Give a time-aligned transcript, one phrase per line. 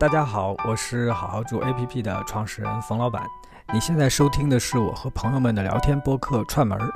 [0.00, 3.22] 大家好，我是好好住 APP 的创始人冯老板。
[3.70, 6.90] 你现在收听的是我和朋友们的聊天播客串门儿。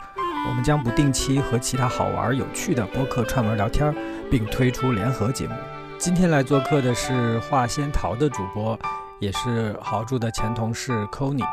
[0.49, 3.95] 我们将不定期和其他好玩有趣的播客串门聊天，
[4.31, 5.55] 并推出联合节目。
[5.99, 8.79] 今天来做客的是画仙桃的主播，
[9.21, 11.45] 也是好住的前同事 c o n y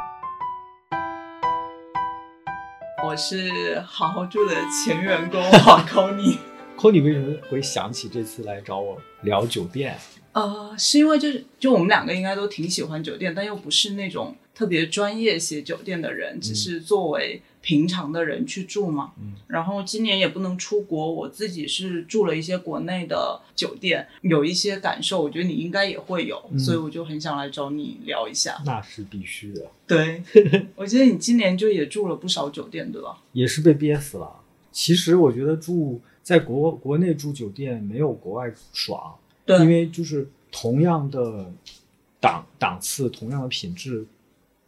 [3.03, 6.39] 我是好好住的前员工黄 c o n y
[6.77, 9.99] c o n y 为什么会想起这次来找我聊酒店？
[10.33, 19.11] 呃，是因为就是就我们两个应该都挺喜欢酒店，但又不是那种特别专业写酒店的人，只是作为平常的人去住嘛。
[19.21, 19.33] 嗯。
[19.47, 28.61] 然后今年也不能出国，我自己是住了一些国内的酒店，有一些感受，我觉得你应该也会有，所以我就很想来找你聊一下。
[28.65, 29.69] 那是必须的。
[29.85, 30.23] 对，
[30.77, 33.17] 我觉得你今年就也住了不少酒店，对吧？
[33.33, 34.37] 也是被憋死了。
[34.71, 39.13] 其实我觉得住在国国内住酒店没有国外爽。
[39.59, 41.51] 因为就是同样的
[42.19, 44.05] 档档次，同样的品质，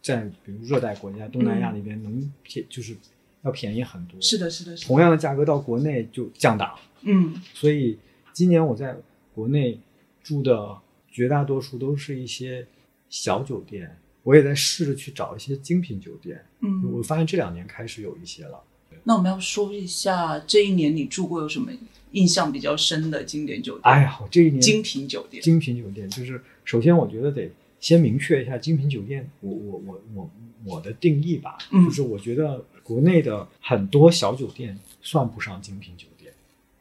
[0.02, 2.96] 在比如热带国家、东南亚那边能便就是
[3.42, 4.20] 要便宜很多。
[4.20, 6.78] 是的，是的，同样的价格到国内就降档。
[7.02, 7.98] 嗯，所以
[8.32, 8.96] 今年我在
[9.34, 9.78] 国内
[10.22, 10.76] 住的
[11.10, 12.66] 绝大多数都是一些
[13.08, 16.44] 小酒店，我也在试着去找一些精品酒店。
[16.60, 18.62] 嗯，我发现这两年开始有一些了。
[19.04, 21.70] 那我们要说一下这一年你住过有什么？
[22.12, 23.82] 印象比较深的经典酒店。
[23.82, 30.30] 哎呀，我这一年精品酒店，精品酒店就是首先我觉得得先明确一下精品酒店，我我我我
[30.64, 36.32] 我的定义吧，就是我觉得国内的很多小酒店算不上精品酒店，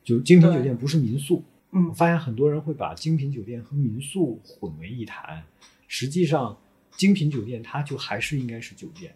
[0.03, 1.43] 就精品酒店不是民宿。
[1.71, 5.43] 嗯，我发现很多人会把精品酒店和民宿混为一谈，
[5.87, 6.55] 实际上
[6.95, 9.15] 精品酒店它就还是应该是酒店，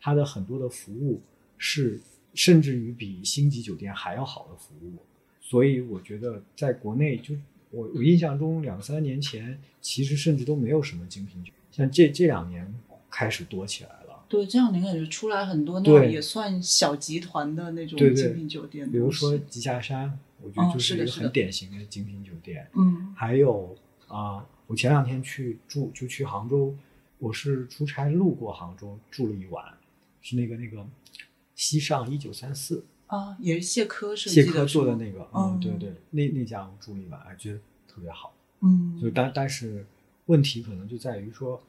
[0.00, 1.20] 它的很多的服务
[1.58, 2.00] 是
[2.34, 4.94] 甚至于比星级酒店还要好的服务。
[5.40, 7.34] 所以我觉得，在国内，就
[7.70, 12.72] 我我印象中，两三年前其实甚至都没有什么精品酒，像这这两年
[13.10, 14.24] 开始多起来了。
[14.28, 22.68] 对，这两年感觉出来很多那种也算小集团的那种精品酒店，比如说吉霞山，我觉得就是一个很典型的精品酒店。
[22.76, 23.76] 嗯，还有
[24.06, 26.72] 啊，我前两天去住，就去杭州，
[27.18, 29.64] 我是出差路过杭州住了一晚，
[30.22, 30.86] 是那个那个
[31.60, 32.82] 西上一九三四。
[33.06, 39.84] 啊，也是谢科是谢科做的那个，嗯，对对，那那家我住了一晚，还觉得特别好，嗯，就但但是
[40.26, 41.60] 问题可能就在于说，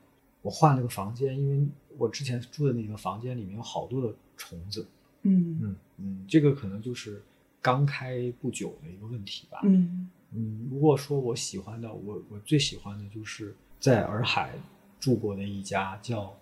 [0.43, 4.87] 我换了个房间，因为我之前住的那个房间里面有好多的虫子，
[5.23, 7.23] 嗯嗯嗯，这个可能就是
[7.59, 14.53] 刚开不久的一个问题吧，嗯嗯，如果说我喜欢的，我我最喜欢的就是在洱海
[14.99, 16.37] 住过的一家叫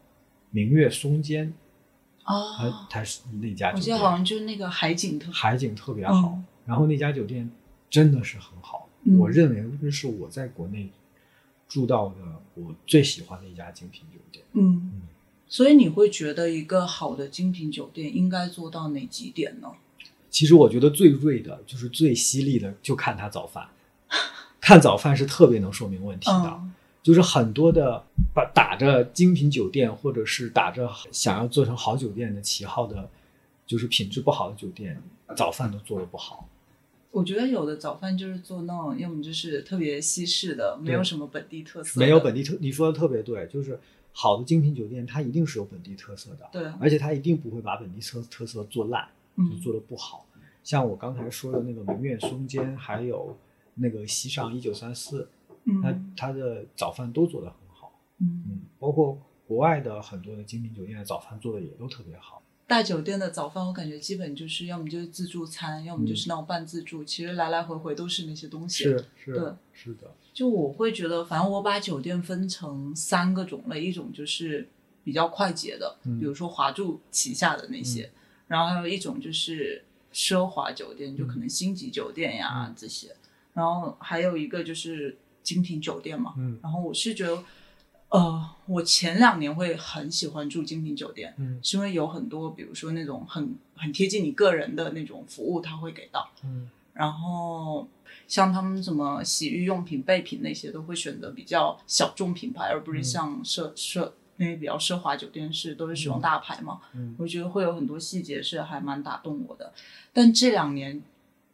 [0.51, 1.53] 明月松间。
[2.35, 7.49] 啊，它是那家酒店，我记得好像就是那个海景特海景特别好，然后那家酒店
[7.89, 10.89] 真的是很好，我认为那是我在国内
[11.67, 12.15] 住到的
[12.53, 14.45] 我最喜欢的一家精品酒店。
[14.53, 15.01] 嗯，
[15.47, 19.71] 所以你会觉得一个好的精品酒店应该做到哪几点呢？
[20.29, 23.67] 其实我觉得最锐的就是最犀利的，就看他早饭，
[24.61, 26.61] 看早饭是特别能说明问题的。
[27.01, 33.09] 就是很多的把打着精品酒店，或者是打着想要做成好酒店的旗号的，
[33.65, 35.01] 就是品质不好的酒店，
[35.35, 36.47] 早饭都做的不好。
[37.11, 41.99] 我觉得有的早饭就是做那种，要么就是特别西式的，没有什么本地特色。
[41.99, 43.79] 没有本地特，你说的特别对，就是
[44.11, 46.47] 好的精品酒店，它一定是有本地特色的。
[46.51, 50.25] 对，而且它一定不会把本地特特色做烂，就做的不好。
[50.63, 53.35] 像我刚才说的那个明月松间，还有
[53.73, 55.27] 那个西上一九三四。
[55.81, 62.41] 那他的早饭都做得很好，嗯嗯，包括国外的很多的精品酒店的早饭做的也都特别好。
[62.67, 68.83] 大酒店的早饭我感觉基本就是要么就是自助餐，要么就是那种半自助，其实来来回回都是那些东西。
[68.83, 70.11] 是是，对，是的。
[70.33, 74.69] 就我会觉得，反正我把酒店分成三个种类，一种就是
[75.03, 78.11] 比较快捷的，比如说华住旗下的那些，
[78.47, 83.15] 然后还有一种就是奢华酒店，就可能星级酒店呀这些，
[83.53, 85.17] 然后还有一个就是。
[85.43, 87.43] 精品酒店嘛，嗯，然后我是觉得，
[88.09, 97.87] 呃，我前两年会很喜欢住精品酒店，嗯，是因为有很多，比如说那种很很贴近你个人的那种服务，他会给到，嗯，然后
[98.27, 109.73] 像他们什么洗浴用品、备品那些，都会选择比较小众品牌，而不是像奢奢那些比较奢华酒店是都是使用大牌嘛，嗯，我觉得会有很多细节是还蛮打动我的，
[110.13, 111.01] 但这两年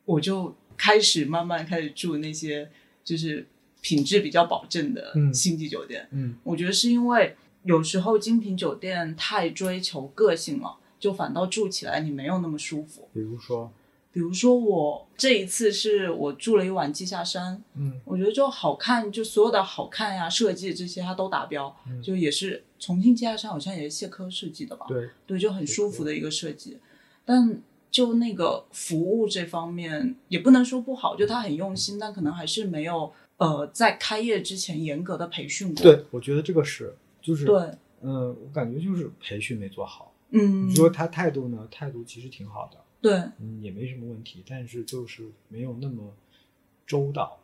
[0.05, 2.69] 我就开始慢慢开始住那些
[3.03, 3.47] 就是。
[3.85, 13.07] 品质比较保证的星级酒店，嗯，我觉得是因为有时候精品酒店太追求个性了，就反倒住起来你没有那么舒服。
[13.13, 13.71] 比如说，
[14.11, 24.87] 比如说我这一次是我住了一晚季下山，嗯我觉得就好看，就所有的好看呀、设计这些它都达标，嗯就也是重庆季下山好像也是谢科设计的吧？
[24.87, 26.79] 对，对，就很舒服的一个设计。
[27.23, 27.61] 但
[27.91, 35.83] 就那个服务这方面，也不能说不好，就他很用心，但可能还是没有呃在开业之前严格的培训过。
[35.83, 37.71] 对，我觉得这个是就是对，
[38.01, 40.13] 嗯，我感觉就是培训没做好。
[40.29, 41.67] 嗯，你说他态度呢？
[41.71, 46.13] 态度其实挺好的，对，嗯，也没什么问题，但是就是没有那么
[46.85, 47.39] 周到。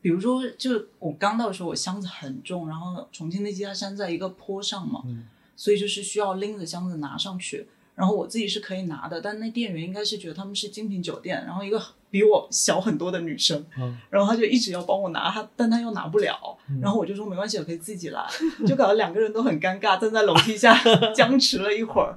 [0.00, 7.68] 比如说，就我刚到的时候，我箱子很重，然后重庆那家山在一个坡上嘛，嗯所以就是需要拎着箱子拿上去。
[7.94, 11.80] 然后我自己是可以拿的，但那店员应该是觉得他们是精品酒店，然后一个
[12.12, 16.36] 比我小很多的女生，嗯然后她就一直要帮我拿，她但她又拿不了，
[16.68, 18.22] 嗯然后我就说没关系，我可以自己来，
[18.66, 20.78] 就搞得两个人都很尴尬，站在楼梯下
[21.16, 22.14] 僵持了一会儿。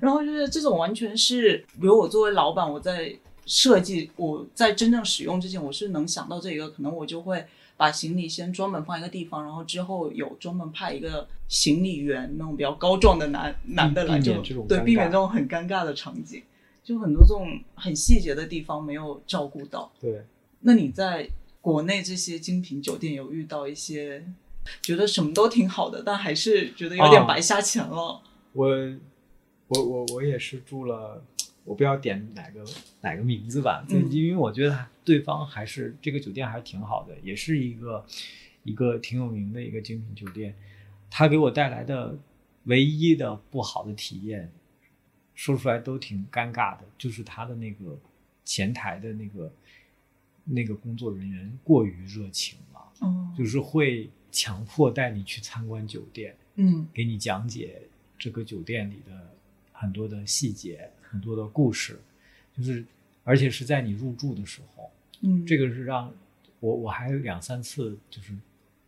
[0.00, 3.14] 然后就是这种完全是，比如我作为老板，我在
[3.44, 7.44] 设计，我在真正使用之前，我是能想到这个，可能我就会
[7.76, 14.32] 把行李先专门放一个地方，然后之后有专门派一个行李员，那种比较高壮的男男的来，就
[14.66, 16.42] 对避免这种很尴尬的场景。
[16.84, 19.90] 就很多这种很细节的地方没有照顾到。
[19.98, 20.22] 对，
[20.60, 21.28] 那你在
[21.62, 24.22] 国内这些精品酒店有遇到一些
[24.82, 28.20] 觉得什么都挺好的，但还是觉得有点啊白瞎钱了？
[28.52, 28.68] 我
[29.68, 31.24] 我我我也是住了，
[31.64, 32.62] 我不要点哪个
[33.00, 38.04] 哪个名字吧，因为我觉得对方还是这个酒店还是挺好的，也是一个
[38.62, 40.54] 一个挺有名的一个精品酒店。
[41.10, 42.14] 它给我带来的
[42.64, 44.52] 唯一的不好的体验，
[45.34, 47.98] 说出来都挺尴尬的，就是他的那个
[48.44, 49.52] 前台的那个
[50.44, 56.36] 那个工作人员过于热情了，哦，就是会强迫带你去参观酒店。
[56.56, 57.82] 嗯给你讲解
[58.16, 59.34] 这个酒店里的
[59.72, 62.00] 很多的细节、很多的故事，
[62.56, 62.84] 就是
[63.24, 64.88] 而且是在你入住的时候，
[65.22, 66.14] 嗯，这个是让
[66.60, 68.32] 我我还有两三次就是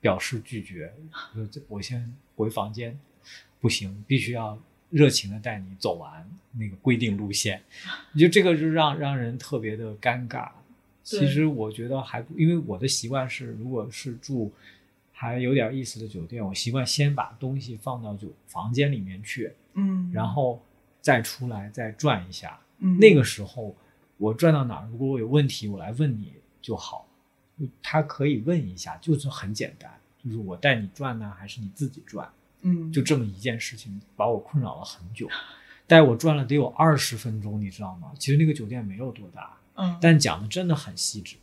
[0.01, 0.95] 表示拒绝，
[1.67, 2.97] 我先回房间，
[3.61, 4.57] 不行，必须要
[4.91, 7.63] 热情的带你走完那个规定路线，
[8.13, 10.49] 你就这个就让让人特别的尴尬。
[11.03, 14.53] 其实我觉得还不，因为我的习惯是，如果是住
[15.13, 20.61] 还有点意思的酒店，我习惯先把东西放到酒房间里面去，嗯，然后
[21.01, 22.59] 再出来再转一下。
[22.79, 23.75] 嗯那个时候
[24.19, 27.07] 我转到哪儿，如果我有问题，我来问你就好。
[27.83, 29.91] 他可以问一下，就是很简单，
[30.23, 32.29] 就是我带你转呢，还是你自己转？
[32.69, 35.29] 嗯就这么一件事情，把我困扰了很久，
[35.87, 38.11] 带我转了得有二十分钟，你知道吗？
[38.19, 41.37] 其实那个酒店没有多大，嗯，但讲的真的很细致。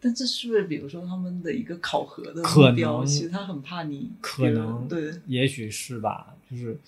[0.00, 2.98] 但这是不是比如说他们的一个考核的可目标？
[2.98, 6.78] 能其实他很怕你可能对，也许是吧，就是，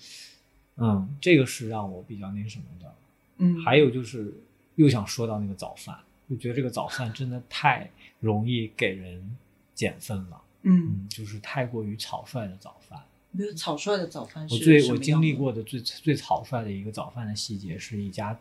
[0.77, 2.95] 嗯，这个是让我比较那什么的。
[3.37, 4.33] 嗯，还有就是，
[4.75, 5.95] 又想说到那个早饭，
[6.27, 7.87] 就觉得这个早饭真的太
[8.19, 9.37] 容易给人
[9.75, 12.99] 减分了，嗯，嗯，就是太过于草率的早饭。
[13.35, 18.39] 比如草率的早饭是我最我经历过的最最草率的一个早饭的细节，是一家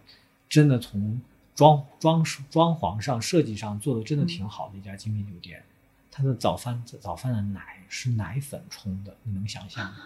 [0.49, 1.21] 真的从
[1.55, 5.63] 装装饰装潢上设计上做的真的挺好的一家精品酒店，
[6.11, 9.97] 它的早饭早饭的奶是奶粉冲的，你能想象吗？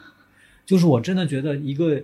[0.64, 2.02] 就是我真的觉得一个，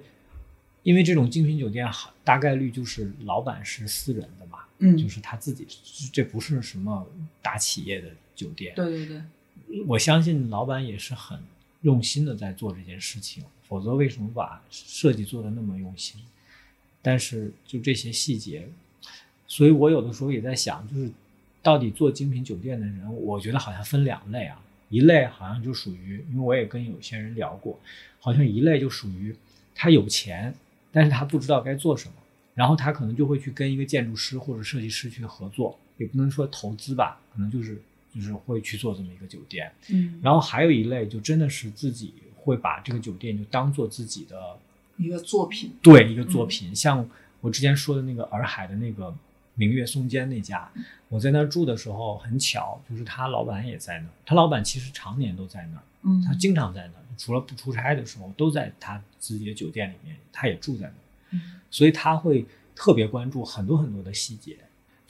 [0.82, 1.88] 因为这种精品酒店
[2.22, 5.66] 大概率就是老板是私人的嘛，嗯，就是他自己，
[6.12, 7.06] 这不是什么
[7.40, 11.40] 大企业的酒店，对对对，我相信老板也是很
[11.82, 16.20] 用心的在做这件事情，否则为什么把设计做的那么用心？
[17.00, 18.68] 但是就这些细节，
[19.46, 21.10] 所以我有的时候也在想，就是
[21.60, 27.78] 到底做精品酒店的人，我觉得好像分两类啊，一类好像就属于，因为我也跟有些人聊过，
[28.20, 29.34] 好像一类就属于
[29.74, 30.54] 他有钱，
[30.92, 32.14] 但是他不知道该做什么，
[32.54, 37.82] 然后他可能就会去跟一个建筑师或者设计师去合作，也不能说投资吧，可能就是
[38.14, 39.70] 就是会去做这么一个酒店。
[39.90, 44.58] 嗯，然后还有一类就真的是自己会把这个酒店就当做自己的
[44.96, 47.08] 一个作品，对一个作品，像
[47.40, 49.14] 我之前说的那个洱海的那个
[49.54, 50.70] 明月松间那家，
[51.08, 60.94] 我在那儿住的时候很巧，就是他老板也在那儿，他老板其实常年都在那儿，嗯，他经常在那儿，除了不出差的时候都在他自己的酒店里面，他也住在那儿，
[61.32, 61.40] 嗯。
[61.70, 64.58] 所以他会特别关注很多很多的细节，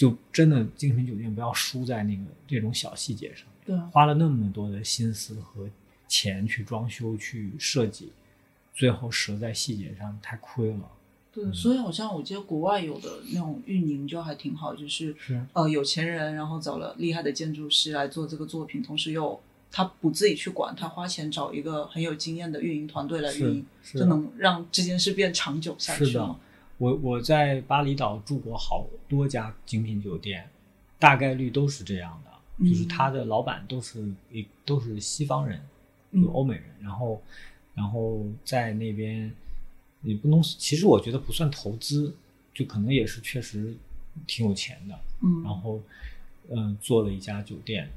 [0.03, 3.47] 就真的精品酒店不要输在那个这种小细节上。
[3.65, 5.69] 对啊，花了那么多的心思和
[6.09, 8.11] 钱去装修、去设计，
[8.75, 10.91] 最后折在细节上，太亏了。
[11.33, 19.41] 对，嗯所以好像我记得国外有的那种运营就还挺好，就是是呃有钱人，然后找了厉害的建筑师来做这个作品，同时又
[19.71, 26.37] 他不自己去管，他花钱找一个很有经验的运营团队来运营，就能让这件事变长久下去嘛。
[26.83, 30.51] 我我在巴厘岛住过好多家精品酒店，
[30.99, 35.61] 大概率都是这样的，就是嗯他的老板都是一都是西方人，
[36.11, 36.25] 嗯。
[36.25, 37.23] 就欧美人，然后
[37.73, 39.33] 然后在那边
[40.03, 42.13] 也不能，其实我觉得不算投资，
[42.53, 43.77] 就可能也是确实
[44.27, 45.41] 挺有钱的，嗯。
[45.45, 45.81] 然后
[46.51, 47.89] 嗯、做了一家酒店，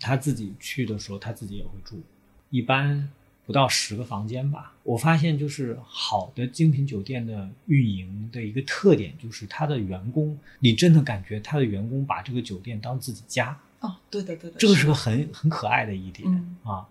[0.00, 2.00] 他自己去的时候他自己也会住，
[2.48, 3.06] 一般
[3.50, 4.72] 不到十个房间吧。
[4.84, 16.86] 我发现就是好的精品酒店的运营的一个特点就是他的员工，你真的感觉他的员工把这个酒店当自己家，哦，对的对的，这个是个很很可爱的一点、嗯啊，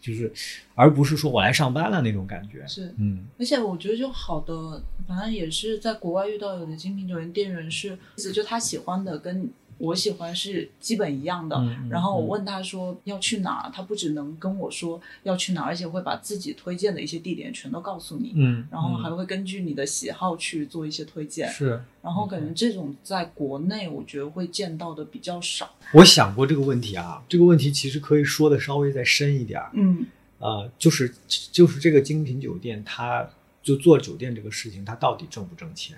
[0.00, 0.32] 就是
[0.74, 2.66] 而不是说我来上班了那种感觉。
[2.66, 7.98] 是嗯而且我觉得就好的，反正也是在国外遇到有的精品酒店店员是，
[8.32, 11.56] 就他喜欢的跟我喜欢是基本一样的。
[11.90, 18.32] 然后我嗯问他说要去哪儿，他不只能跟我说要去哪儿，而且会把自己推荐的一些地点全都告诉你。
[18.36, 25.70] 嗯，然后还嗯会根据你的喜好去做一些推荐，是然后感觉这种在国内我觉得会见到的比较少。
[25.94, 29.70] 我想过这个问题啊，这个问题其实可以说的稍微再深一点儿。
[29.74, 30.06] 嗯
[30.38, 31.14] 呃，就是
[31.52, 33.24] 就是这个精品酒店，它
[33.62, 35.96] 就做酒店这个事情，它到底挣不挣钱？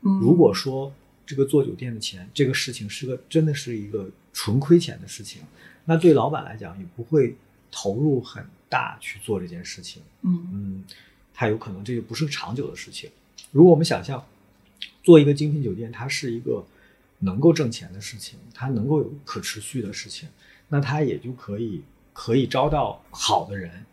[0.00, 0.90] 嗯，如果说
[1.24, 5.42] 这个做酒店的钱，这个事情是个真的是一个纯亏钱的事情，
[5.84, 7.36] 那对老板来讲也不会
[7.70, 10.02] 投入很大去做这件事情。
[10.22, 10.84] 嗯嗯，
[11.32, 13.10] 它有可能这就不是个长久的事情。
[13.50, 14.24] 如果我们想象
[15.02, 16.64] 做一个精品酒店，它是一个
[17.20, 20.28] 能够挣钱的事情，它能够有可持续的事情，
[20.68, 23.84] 那它也就可以可以招到好的人。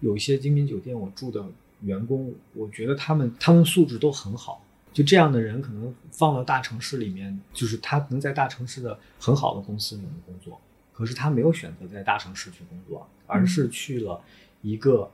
[0.00, 1.44] 有一些精品酒店，我住的
[1.82, 4.64] 员工，我觉得他们他们素质都很好。
[4.92, 10.60] 就这样的人，可能放到大城市里面，就是他能在大城市的很好的公司里面工作，
[10.92, 14.20] 可是他没有选择在大城市去工作，而是去了
[14.62, 15.10] 一个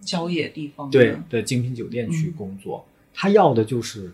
[0.00, 2.32] 郊野地方对的的精品酒店去嗯。
[2.32, 2.84] 工作，
[3.14, 4.12] 他要的就是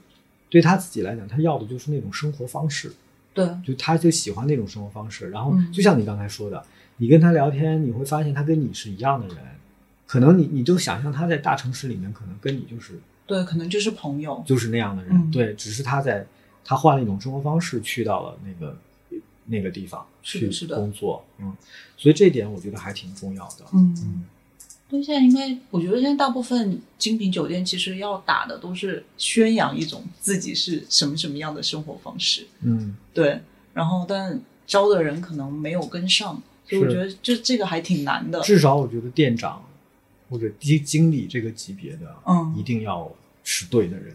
[0.51, 2.93] 对他自己来讲，他要的就是那种生活方式，
[3.33, 3.49] 对。
[3.65, 5.31] 就他就喜欢那种生活方式。
[5.31, 5.73] 然后嗯。
[5.73, 6.63] 就像你刚才说的，
[6.99, 9.39] 你跟他聊天，你会发现他跟你是一样的人，
[10.07, 14.43] 可能你你就想象他在大城市里面，可能跟你就是对，可能就是朋友。
[14.47, 16.27] 就是那样的人，嗯对，只是他在
[16.65, 18.79] 他换了一种生活方式，去到了那个
[19.47, 21.57] 那个地方去是的是的工作，嗯，
[21.97, 24.25] 所以这点我觉得还挺重要的，嗯，
[24.89, 33.41] 对，现在应该，我觉得现在大部分精品酒店其实要打的都是宣扬一种自己是什么什么样的生活方式，嗯，对，
[33.75, 38.41] 然后但招的人可能没有跟上，所以我觉得这这个还挺难的。
[38.41, 39.65] 至少我觉得店长
[40.29, 43.11] 或者经经理这个级别的，嗯一定要
[43.45, 44.15] 是对的人。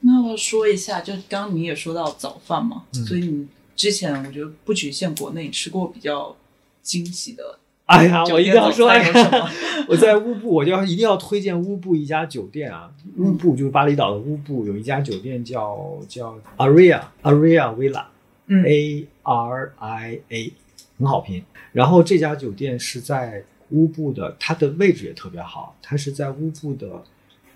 [0.00, 6.36] 那我说一下，就刚刚你也说到早饭嘛，嗯所以你之前我觉得不局限国内，吃过比较
[6.82, 9.02] 惊喜的哎呀，我一定要说，哎？
[9.88, 12.90] 我在乌布，我就要一定要推荐乌布一家酒店啊。
[13.18, 18.04] 乌布就是巴厘岛的乌布，有一家酒店叫叫 Aria Aria Villa
[18.46, 20.52] 嗯 A R I A，
[20.98, 21.44] 很好拼。
[21.72, 23.44] 然后这家酒店是在
[23.74, 27.04] 乌布的，它的位置也特别好，它是在乌布的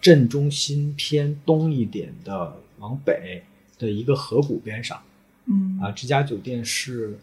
[0.00, 3.42] 正中心偏东一点的往北
[3.78, 5.00] 的一个河谷边上。
[5.46, 5.78] 嗯。
[5.80, 7.18] 啊，这家酒店是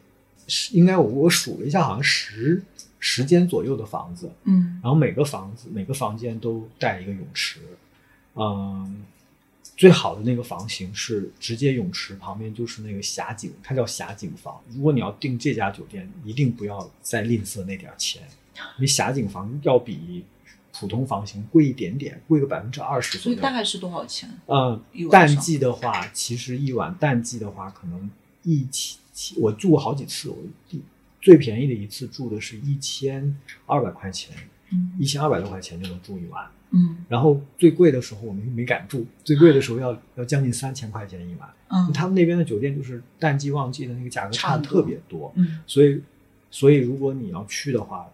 [0.47, 2.63] 是应该我我数了一下，好像十
[2.99, 4.79] 十间左右的房子，嗯。
[4.81, 7.59] 然后每个房子每个房间都带一个泳池，
[8.35, 9.03] 嗯，
[9.75, 14.61] 最好的那个房型是直接泳池旁边就是那个峡景，它叫峡景房。
[14.69, 18.21] 如果你要订这家酒店，一定不要再吝啬那点儿钱，
[18.77, 20.23] 因为霞景房要比
[20.77, 23.37] 普通房型贵一点点，贵个百分之二十左右。
[23.37, 24.29] 所以大概是多少钱？
[24.47, 28.09] 嗯淡季的话，其实一晚淡季的话，可能
[28.43, 30.81] 一起起我住过好几次，我第
[31.21, 33.35] 最便宜的一次住的是一千
[33.65, 34.35] 二百块钱，
[34.71, 36.45] 嗯一千二百多块钱就能住一晚。
[36.71, 41.49] 嗯然后最贵的时候我们没敢住，最贵的时候要要将近三千块钱一晚。
[41.69, 46.01] 嗯，他们那边的酒店就是淡季旺季的那个价格差特别多，嗯所以
[46.51, 48.05] 所以如果你要去的话，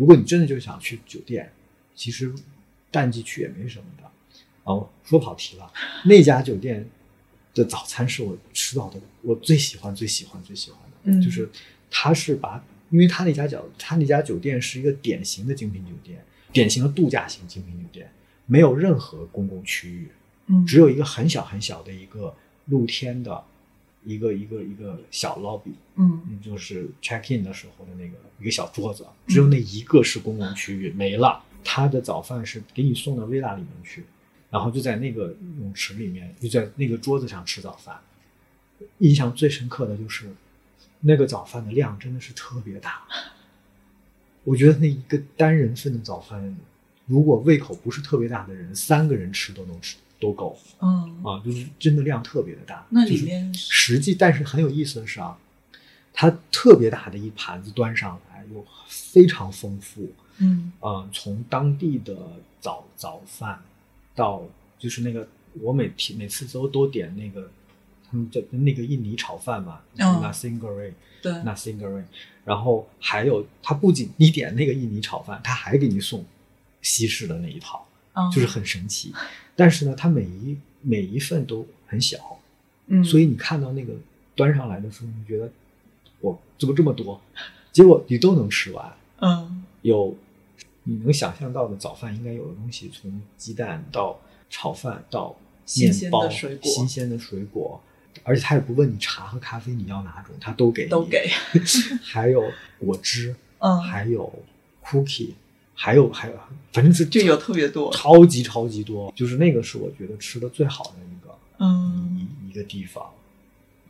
[0.00, 1.52] 如果你真的就想去酒店，
[1.94, 2.32] 其实
[2.90, 4.10] 淡季去也没什么的。
[4.64, 5.70] 哦，说跑题了，
[6.06, 6.88] 那家酒店
[7.52, 11.20] 的早餐是我吃到的我最喜欢、最喜欢、最喜欢的，嗯。
[11.20, 11.46] 就是
[11.90, 18.10] 它是把，因为它那家酒它那家酒店是一个典型的精品酒店，典型的度假型精品酒店，
[18.46, 20.08] 没有任何公共区域，
[20.46, 23.44] 嗯，只有一个很小很小的一个露天的
[24.04, 31.42] 一个一个一个小 lobby，嗯嗯，就是 check in 的时候的那个一个小桌子，只有那一个是公共区域，没了。
[31.62, 34.04] 他的早饭是给你送到 villa 里面去，
[34.48, 38.00] 然后就在那个泳池里面，就在那个桌子上吃早饭。
[38.98, 40.30] 印象最深刻的就是
[41.00, 43.02] 那个早饭的量真的是特别大，
[44.42, 46.56] 我觉得那一个单人份的早饭，
[47.04, 52.86] 如果胃口不是特别大的人，三个人吃都能吃都够嗯，啊，就是真的量特别的大。
[52.90, 55.36] 那就是里面实际，但是很有意思的是啊，
[56.12, 60.12] 它特别大的一盘子端上来，又非常丰富。
[60.38, 62.16] 嗯嗯，从当地的
[62.60, 63.60] 早早饭
[64.14, 64.42] 到
[64.78, 65.26] 就是那个，
[65.60, 67.50] 我每天每次都都点那个，
[68.10, 71.84] 他们叫那个印尼炒饭嘛、嗯 n a s i n g r e 对 n a s i n g
[71.84, 72.04] r e
[72.44, 76.24] 然后还有他不仅你点那个印尼炒饭，他还给你送
[76.80, 79.12] 西式的那一套，嗯就是很神奇。
[79.60, 82.38] 但是呢，它每一每一份都很小，
[82.86, 83.92] 嗯，所以你看到那个
[84.34, 85.52] 端上来的时候，你觉得
[86.20, 87.20] 我怎么这么多？
[87.70, 88.90] 结果你都能吃完。
[89.18, 90.16] 嗯有
[90.84, 95.36] 你能想象到的早饭应该有的东西，从鸡蛋到炒饭到
[95.66, 97.78] 新鲜的面包、水果新鲜的水果，
[98.24, 101.28] 而且他也不问你茶和咖啡你要哪种，他都给你，都给，
[102.02, 104.32] 还有果汁，嗯，还有
[104.82, 105.32] cookie，
[105.82, 106.34] 还有还有，
[106.74, 107.90] 反正是就有特别多。
[107.90, 112.28] 超级超级多，就是那个是我觉得吃的最好的一个嗯。
[112.44, 113.10] 一一个地方，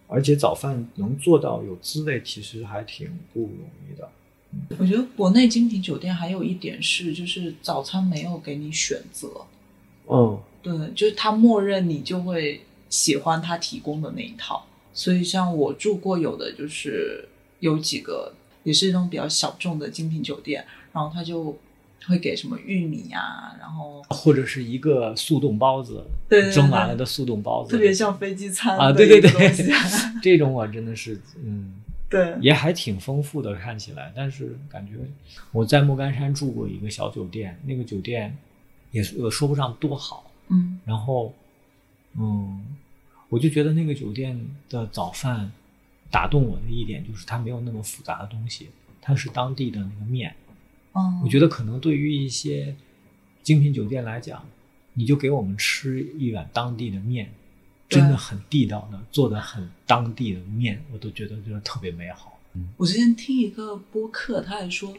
[0.07, 4.09] 而且早饭能做到有滋味，其实还挺不容易的。
[4.79, 9.45] 我觉得国内精品酒店还有一点是，就是早餐没有给你选择，
[10.07, 14.65] 嗯，对，就是他默认你就会喜欢他提供的那一套。
[14.93, 17.29] 所以像我住过有的就是
[17.59, 18.33] 有几个
[18.63, 21.59] 也是那种比较小众的精品酒店，然后他就
[22.07, 29.31] 会给什么玉米啊，然后或者是一个速冻包子，对对对蒸完了的速冻包子，特别像飞机餐啊，对对对，
[30.23, 31.75] 这种我真的是，嗯，
[32.09, 34.13] 对，也还挺丰富的，看起来。
[34.17, 34.95] 但是感觉
[35.53, 38.37] 我在莫干山住过一个小酒店，那个酒店
[38.91, 41.35] 也是呃说不上多好，嗯然后，
[42.19, 42.65] 嗯，
[43.29, 45.53] 我就觉得那个酒店的早饭
[46.11, 48.71] 打动我的一点就是它没有那么复杂的东西，
[49.03, 50.35] 它是当地的那个面。
[50.95, 52.75] 嗯，我觉得可能对于一些
[53.43, 54.45] 精品酒店来讲，
[54.95, 57.33] 你就给我们吃一碗当地的面，
[57.89, 62.39] 真的很地道的，做的很当地的面，我都觉得就是特别美好。
[62.77, 64.93] 我之前听一个播客，他还说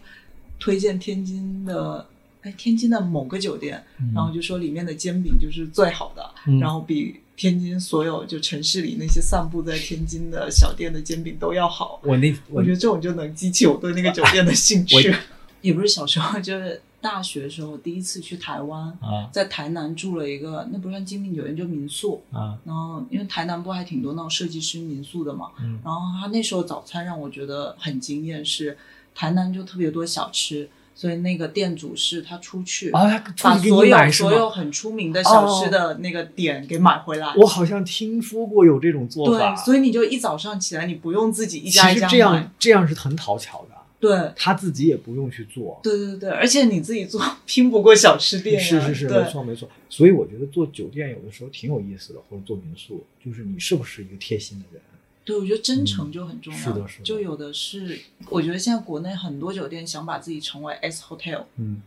[0.58, 2.08] 推荐天津的，
[2.42, 12.00] 哎，天津的某个酒店，嗯然后就说里面的煎饼就是最好的，嗯然后比天津所有就城市里那些散布在天津的小店的煎饼都要好。
[12.04, 15.16] 我那我我觉得这种就能激起我对那个酒店的兴趣我。
[15.62, 22.22] 也不是小时候， 就是大学的时候第一次去台湾，啊在台南住了一个，那不算精品酒店，就民宿。
[22.32, 28.78] 啊然后因为台南不还挺多那种设计师民宿的嘛，嗯然后他那时候早餐让我觉得很惊艳，是
[29.16, 34.12] 台南就特别多小吃，所以那个店主是他出去啊，他出把去给所有？
[34.12, 37.34] 所有很出名的小吃的那个点给买回来。
[37.36, 42.52] 我好像听说过有这种做法，对，所以你就一早上起来，你不用自己一家一家实这样。
[42.60, 43.71] 这样是很讨巧的，
[44.02, 45.80] 对他自己也不用去做。
[45.84, 48.60] 对对对，而且你自己做 拼不过小吃店呀。
[48.60, 49.70] 是是是，没错没错。
[49.88, 54.82] 所以我觉得做酒店有的时候挺有意思的，或者做民宿，就是你是不是一个贴心的人。
[55.24, 56.60] 对，我觉得真诚就很重要。
[56.60, 61.80] 是的是的就有的是，我觉得现在国内很多酒店想把自己成为 S Hotel，嗯，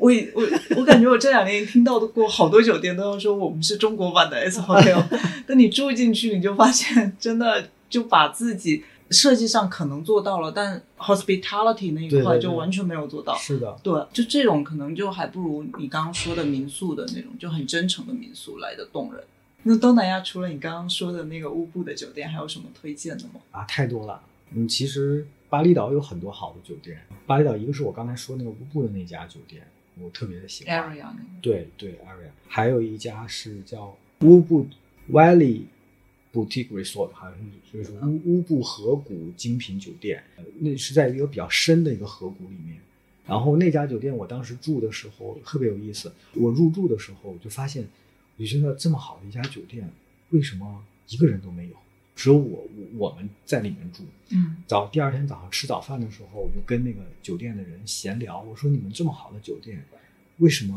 [0.00, 0.42] 我也我
[0.76, 5.04] 我感觉我这两年听到过好多酒店都要说我们是中国版的 S Hotel，
[5.46, 13.34] 但你住进去你就发现真的就把自己设计上可能做到了，但 hospitality 那一块就完全没有做到。
[13.36, 19.22] 是的，对，就这种可能就还不如你刚刚说的民宿的那种，就很真诚的民宿来的动人。
[19.64, 23.40] 那东南亚除了你刚刚说的那个乌布的酒店，还有什么推荐的吗？
[23.52, 24.20] 啊，太多了。
[24.54, 27.00] 嗯，其实巴厘岛有很多好的酒店。
[27.26, 29.62] 巴厘岛一个是我刚才说那个乌布的那家酒店，
[30.00, 30.76] 我特别的喜欢。
[30.76, 32.30] area 那个，对对，area。
[32.48, 34.66] 还有一家是叫乌布
[35.10, 35.62] Valley
[36.32, 42.78] Boutique Resort，好像是就是乌乌布河谷精品酒店，呃那是在一个比较深的一个河谷里面。
[43.26, 47.86] 然后那家酒店我当时住的时候特别有意思，我入住的时候我就发现，
[48.36, 49.88] 我觉得这么好的一家酒店，
[50.30, 51.74] 为什么一个人都没有？
[52.14, 54.02] 只有我我我们在里面住。
[54.30, 59.82] 嗯早第二天早上吃早饭的时候，我就跟那个酒店的人闲聊，我说你们这么好的酒店，
[60.38, 60.74] 为什么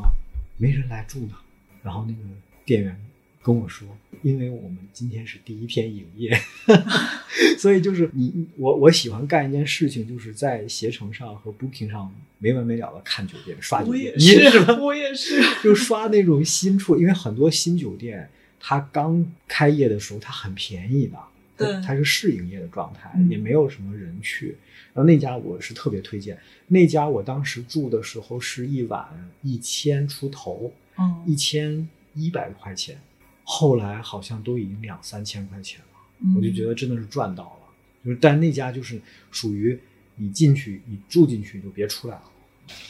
[0.57, 1.35] 没人来住呢？
[1.81, 2.19] 然后那个
[2.63, 2.99] 店员
[3.45, 3.87] 跟我说，
[4.23, 6.35] 因为我们今天是第一天营业，
[7.59, 14.15] 所以就是你你我我喜欢干一件事情，就是在携程上和 Booking 上没完没了的看酒店、刷酒店。
[14.17, 14.79] 你也是是吗？
[14.81, 15.39] 我也是。
[15.63, 18.27] 就刷那种新处，因为很多新酒店
[18.59, 21.17] 它刚开业的时候它很便宜的，
[21.55, 24.57] 它对它是试营业的状态，嗯也没有什么人去。
[24.95, 26.35] 然后那家我是特别推荐，
[26.69, 29.05] 那家我当时住的时候是一晚
[29.43, 32.97] 一千出头，嗯一千一百块钱，
[33.45, 35.85] 后来好像都已经两三千块钱了。
[36.19, 37.73] 嗯我就觉得真的是赚到了。
[38.03, 39.79] 就是，但那家就是属于
[40.17, 42.23] 你进去，你住进去就别出来了。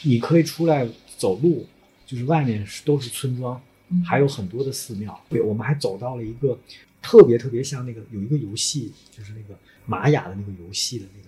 [0.02, 1.66] 你可以出来走路，
[2.04, 5.20] 就是外面是都是村庄，嗯还有很多的寺庙。
[5.28, 6.58] 对，我们还走到了一个
[7.00, 11.26] 特别特别像那个有一个游戏，就是那个玛雅的那个游戏的那个。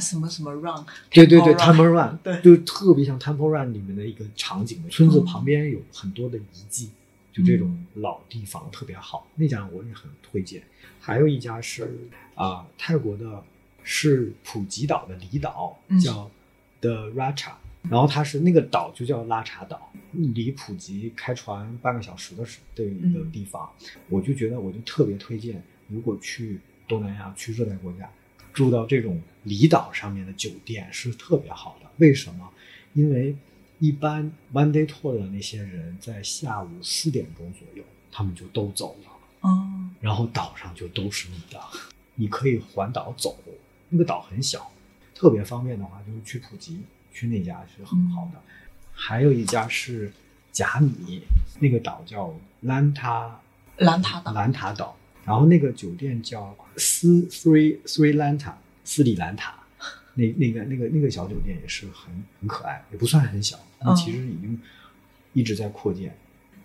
[0.00, 4.82] 什么什么 run，对对对 Temple，Temple Run，Run，对就特别像 Temple Run 里面的一个场景。
[4.88, 6.90] 村子嗯旁边有很多的遗迹，
[7.32, 9.26] 就这种老地方特别好。
[9.34, 10.62] 那家我也很推荐。
[10.98, 11.98] 还有一家是
[12.34, 13.42] 啊、泰国的，
[13.82, 16.30] 是普吉岛的离岛，嗯叫
[16.80, 17.52] The Racha，、
[17.88, 23.70] 然后它是那个岛就叫拉茶岛，离普吉开船半个小时的时的一个嗯地方。
[24.08, 28.10] 我就觉得我就特别推荐，如果去东南亚去热带国家，
[28.52, 31.90] 住到这种离岛上面的酒店是特别好的。
[31.98, 32.50] 为什么？
[32.94, 33.34] 因为
[33.80, 39.10] 一般 one day tour 的那些人在下午四点钟左右，他们就都走了，
[39.42, 41.60] 嗯然后岛上就都是你的，
[42.14, 43.36] 你可以环岛走。
[43.88, 44.70] 那个岛很小，
[45.14, 46.80] 特别方便的话，就是去普吉，
[47.12, 48.40] 去那家是很好的。
[48.92, 50.12] 还有一家是
[50.52, 51.22] 贾米，
[51.58, 53.40] 那个岛叫兰塔
[53.78, 58.52] 兰塔岛，兰塔岛，然后那个酒店叫斯 Sri Sri Lanta
[58.84, 59.58] 斯里兰塔，
[60.14, 64.60] 那那个那个那个小酒店也是很很可爱，也不算很小，但其实已经
[65.32, 66.16] 一直在扩建。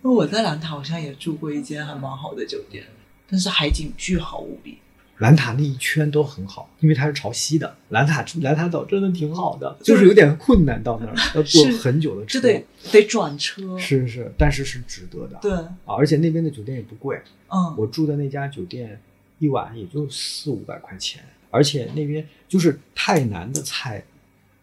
[0.02, 2.84] 因为我在兰塔好像也住过一间还蛮好的酒店，
[3.28, 4.78] 但是海景巨好无比。
[5.18, 7.74] 兰塔那一圈都很好，因为它是朝西的。
[7.88, 12.38] 兰塔兰塔岛真的挺好的，就是有点困难到那儿， 要坐很久的车。
[12.38, 15.38] 就得得转车，是是，但是是值得的。
[15.40, 19.00] 对，啊，而且那边的酒店也不贵，嗯，我住的那家酒店
[19.38, 24.04] 一晚也就四五百块钱，而且那边就是泰南的菜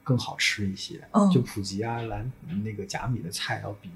[0.04, 1.00] 更好吃一些。
[1.12, 2.30] 嗯就普吉啊、兰
[2.64, 3.90] 那个甲米的菜要比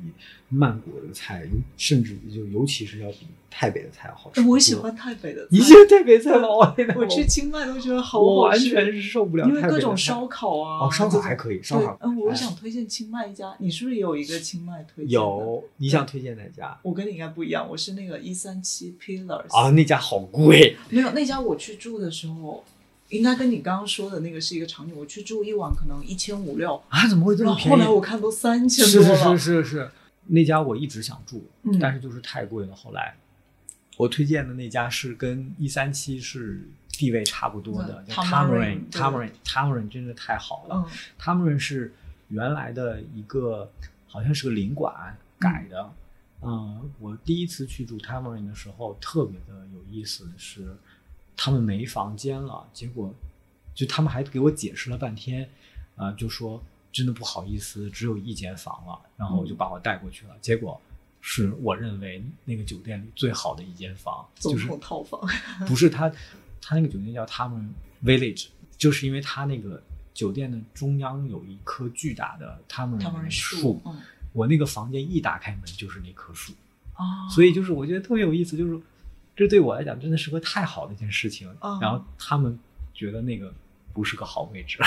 [0.50, 4.40] 曼谷的菜，尤甚至就尤其是要比台北的菜要好吃。
[4.40, 4.74] 哎我喜。
[4.76, 6.48] 欢台北的菜，你喜欢台北菜吗？
[6.48, 11.98] 我天哪 我去清迈都觉得好我好吃，完全是受不了因为各种烧烤啊，哦，烧烤还可以，烧烤。
[12.02, 16.78] 对，嗯，我哎想推荐清迈一家，你是不是也有一个清迈推荐？，有，你想推荐哪家？
[16.84, 20.78] 我跟你应该不一样，我是那个一三七 Pillars 啊，那家好贵。
[20.90, 22.64] 没有那家我去住的时候，
[23.10, 27.70] 应该跟你刚刚说的那个是一个场景，我去住一晚可能一千五六，啊，怎么会这么便宜？
[27.72, 29.92] 后来我看都三千是多了，是是是是，
[30.28, 32.76] 那家我一直想住，嗯但是就是太贵了。
[32.76, 33.16] 后来
[33.96, 40.86] 我推荐的那家是跟一三七是地位差不多的，嗯叫 Tamarind，Tamarind 对 Tamarind Tamarind 真的太好了。
[40.86, 41.94] 嗯 Tamarind 是
[42.28, 43.72] 原来的一个
[44.08, 45.92] 好像是个领馆改的。
[46.40, 50.78] 嗯，我第一次去住 Tamarind 的时候，特别的有意思的是，
[51.38, 53.14] 他们没房间了，结果
[53.74, 55.48] 就他们还给我解释了半天，
[55.96, 60.82] 啊、就说真的不好意思，只有一间房了，然后就把我带过去了，结果
[61.22, 65.22] 是我认为那个酒店里最好的一间房，总就是统套房，
[65.68, 66.12] 不是他，
[66.60, 67.70] 他那个酒店叫他们
[68.04, 68.48] Village，
[68.78, 69.82] 就是因为他那个
[70.14, 74.02] 酒店的中央有一棵巨大的他们树，嗯。
[74.34, 76.54] 我那个房间一打开门就是那棵树，
[76.94, 78.80] 啊，所以就是我觉得特别有意思，就是
[79.38, 81.50] 这对我来讲真的是个太好的一件事情。
[81.62, 82.60] 嗯然后他们
[82.94, 83.54] 觉得那个
[83.94, 84.78] 不是个好位置，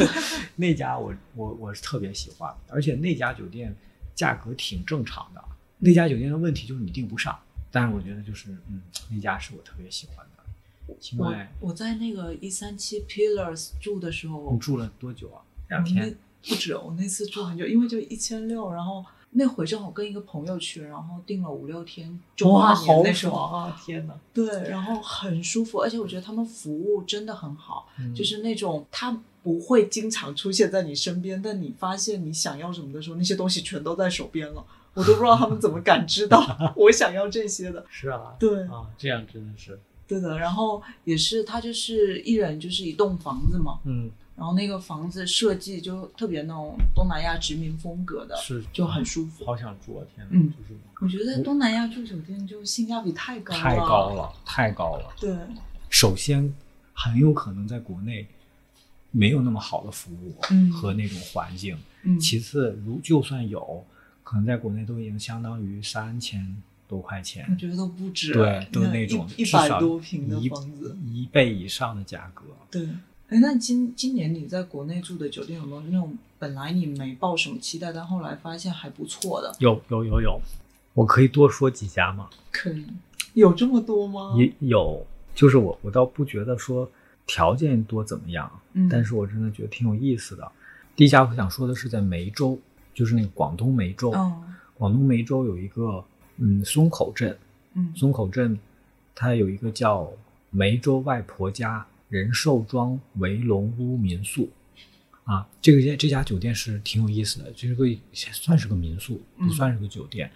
[0.56, 3.76] 那家我我我是特别喜欢，而且那家酒店
[4.14, 5.44] 价格挺正常的。
[5.78, 7.38] 那家酒店的问题就是你订不上，
[7.70, 10.94] 但是我觉得就是嗯，那家是我特别喜欢的。
[10.98, 15.42] 清我，我在那个一三七 Pillars 住的时候你，住了多久啊？
[15.68, 16.16] 两天。
[16.48, 23.80] 不止，我那次住很久，因为就一千六，然后那回正好跟一个朋友去，然后订了五六天，中哇，好那时候，爽啊！
[23.84, 34.64] 天哪，对，然后很舒服，而且我觉得他们服务真的很好，嗯就是那种他不会经常出现在你身边，但你发现你想要什么的时候，那些东西全都在手边了，
[34.94, 37.84] 我都不知道他们怎么 感知到我想要这些的。
[37.88, 49.44] 是啊，对啊，这样真的是，对的，然后也是他就是一人就是一栋房子嘛，嗯，然后那个房子设计就特别那种东南亚殖民风格的，是就很舒服。
[49.44, 50.00] 好想住啊！
[50.14, 54.14] 天哪，嗯就是我觉得东南亚住酒店就性价比太高了，太高。
[54.14, 55.12] 了，太高了。
[55.20, 55.36] 对，
[55.90, 56.54] 首先，
[56.94, 58.26] 很有可能在国内
[59.10, 61.76] 没有那么好的服务嗯和那种环境。
[62.04, 63.84] 嗯，其次，如就算有，
[64.24, 66.56] 可能在国内都已经相当于三千
[66.88, 72.44] 多块钱我，觉得都不止，对，都那种一一百多平的房子，一倍以上的价格。
[72.70, 72.88] 对。
[73.30, 79.54] 哎，那今今年你在国内住的酒店有没有那种本来你没抱什么期待，但后来发现还不错的？
[79.60, 80.40] 有有有有，
[80.94, 82.28] 我可以多说几家吗？
[82.50, 82.84] 可以，
[83.34, 84.34] 有这么多吗？
[84.36, 86.90] 也有，就是我我倒不觉得说
[87.24, 90.50] 条件多怎么样，嗯，但是我真的觉得挺有意思的。
[90.96, 92.58] 第一家我想说的是在梅州，
[92.92, 94.12] 就是那个广东梅州。
[94.12, 94.46] 嗯
[94.80, 96.02] 广东梅州有一个
[96.38, 97.36] 嗯松口镇，
[97.74, 98.58] 嗯松口镇
[99.14, 100.10] 它有一个叫
[100.48, 104.50] 梅州外婆家仁寿庄围龙屋民宿。
[105.24, 110.28] 啊，这个这家酒店是挺有意思的，这是个算是个民宿，嗯不算是个酒店。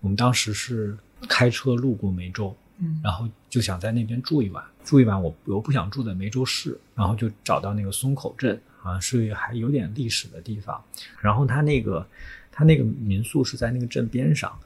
[0.00, 10.82] 我们当时是开车路过梅州，嗯然后就想在那边住一晚，住一晚我我不想住在梅州市，然后就找到那个松口镇啊，是还有点历史的地方。
[11.20, 12.04] 然后他那个
[12.50, 14.58] 他那个民宿是在那个镇边上，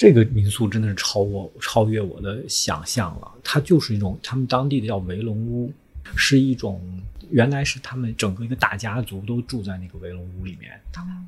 [0.00, 3.30] 这个民宿真的是超我超越我的想象了。
[3.44, 5.70] 它就是一种他们当地的叫围龙屋，
[6.16, 6.80] 是一种
[7.28, 10.72] 原来是他们整个一个大家族都住在那个围龙屋里面。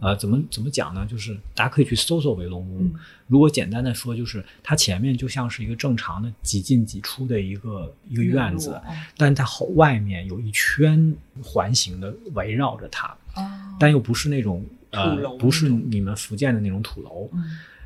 [0.01, 1.07] 呃，怎么怎么讲呢？
[1.07, 2.81] 就是大家可以去搜搜围龙屋。
[2.81, 2.95] 嗯
[3.29, 8.83] 如果简单的说，就是它前面就像是一个正常的几进几出的一个一个院子，哦
[9.19, 13.43] 但是它后外面有一圈环形的围绕着它，哦
[13.79, 17.43] 但又不是那种呃土楼，不是你们福建的那种土楼，嗯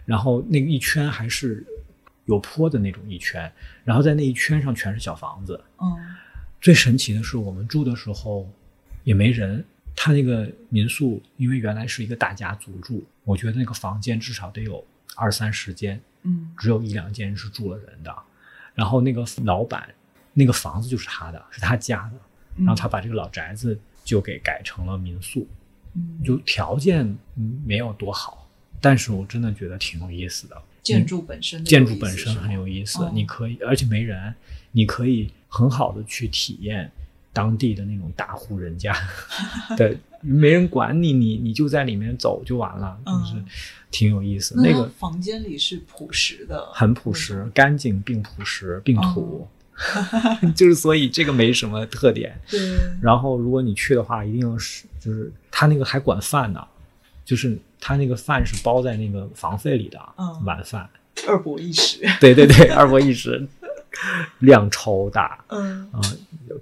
[0.06, 1.62] 然后那个一圈还是
[2.24, 3.52] 有坡的那种一圈，
[3.84, 5.62] 然后在那一圈上全是小房子。
[5.82, 5.94] 嗯
[6.58, 8.50] 最神奇的是，我们住的时候
[9.04, 9.62] 也没人。
[9.94, 18.14] 他那个民宿，因为原来是一个大家族住，我觉得那个房间至少得有二三十间，嗯只有一两间是住了人的。
[18.74, 19.88] 然后那个老板，
[20.34, 22.18] 那个房子就是他的，是他家的。
[22.58, 25.46] 然后他把这个老宅子就给改成了民宿，
[25.94, 28.45] 嗯就条件嗯没有多好，
[28.80, 30.56] 但是我真的觉得挺有意思的。
[30.82, 33.10] 建筑本身建筑本身很有意思，哦。
[33.12, 34.32] 你可以，而且没人，
[34.70, 36.90] 你可以很好的去体验
[37.32, 38.94] 当地的那种大户人家，
[39.76, 43.20] 对，没人管你，你你就在里面走就完了，嗯。
[43.20, 43.44] 就是
[43.90, 44.54] 挺有意思。
[44.60, 49.48] 那个房间里是朴实的，很朴实，干净并朴实并土，
[50.54, 52.38] 就是所以这个没什么特点。
[52.48, 52.60] 对，
[53.00, 56.64] 然后如果你去的话，一定是就是他那个还管饭呢，
[57.26, 60.88] 就是他那个饭是包在那个房费里的，嗯晚饭。
[61.26, 63.46] 二博一食，对对对，二博一食，
[64.40, 66.00] 量超大嗯啊、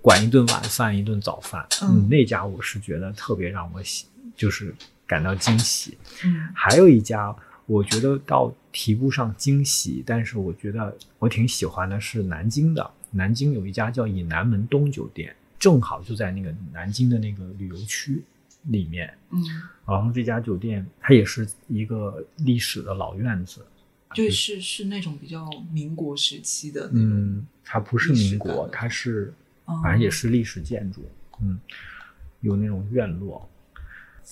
[0.01, 1.67] 管一顿晚饭，一顿早饭。
[1.83, 4.75] 嗯那家我是觉得特别让我喜，就是
[5.07, 5.99] 感到惊喜。
[6.25, 7.35] 嗯还有一家，
[7.67, 12.91] 我觉得倒提不上惊喜，但是我觉得我挺喜欢的是南京的。
[13.11, 18.23] 南京有一家叫以南门东酒店，正好就在那个南京的那个旅游区
[18.65, 19.13] 里面。
[19.31, 19.43] 嗯，
[19.87, 23.65] 然后这家酒店它也是一个历史的老院子，
[24.15, 29.33] 就是是那种比较民国时期的那种，嗯，它不是民国，它是
[29.67, 31.03] 嗯反正也是历史建筑，
[31.43, 31.59] 嗯，
[32.41, 33.49] 有那种院落。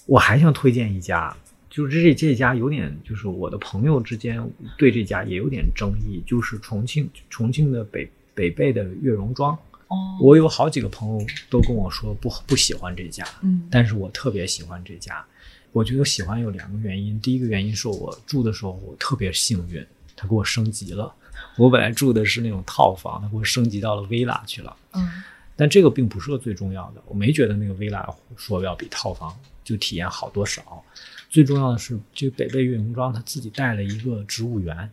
[0.06, 1.36] 我还想推荐一家，
[1.68, 4.42] 就是这这家有点，就是我的朋友之间
[4.78, 9.58] 对这家也有点争议，就是重庆重庆的北北碚的悦榕庄。
[9.92, 15.24] 哦，我有好几个朋友都跟我说不不喜欢这家，嗯但是我特别喜欢这家。
[15.72, 21.14] 我觉得喜欢有两个原因，第一个原因是我住的时候我特别幸运，他给我升级了。
[21.56, 24.76] 我本来住的是那种套房，他给我升级到了 villa 去了。
[24.94, 25.22] 嗯
[25.54, 28.02] 但这个并不是个最重要的，我没觉得那个 villa
[28.36, 30.82] 说要比套房就体验好多少。
[31.28, 34.90] 最重要的是，这个北碚岳云庄他自己带了一个植物园，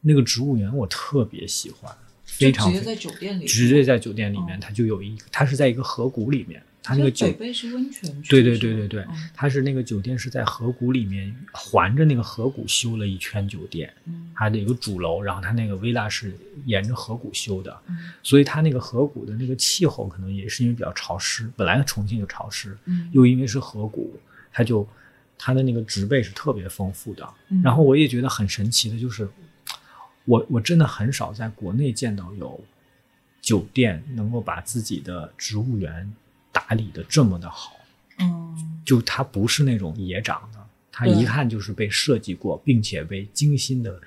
[0.00, 1.96] 那个植物园我特别喜欢，
[2.40, 24.18] 非常就直接在酒店里，直接在酒店里面，哦它就有一个，它是在一个河谷里面，它那个酒所以北碚是温泉区，对对对对对嗯，它是那个酒店是在河谷里面环着那个河谷修了一圈酒店，嗯它的一个主楼，然后它那个 villa 是沿着河谷修的，嗯所以它那个河谷的那个气候可能也是因为比较潮湿，本来重庆就潮湿，嗯又因为是河谷，
[24.50, 24.86] 它就
[25.36, 27.28] 它的那个植被是特别丰富的。
[27.50, 29.28] 嗯然后我也觉得很神奇的就是，
[30.24, 32.60] 我我真的很少在国内见到有
[33.40, 36.12] 酒店能够把自己的植物园
[36.52, 37.76] 打理的这么的好。
[38.18, 40.58] 嗯就它不是那种野长的，
[40.92, 43.98] 它一看就是被设计过，并且被精心的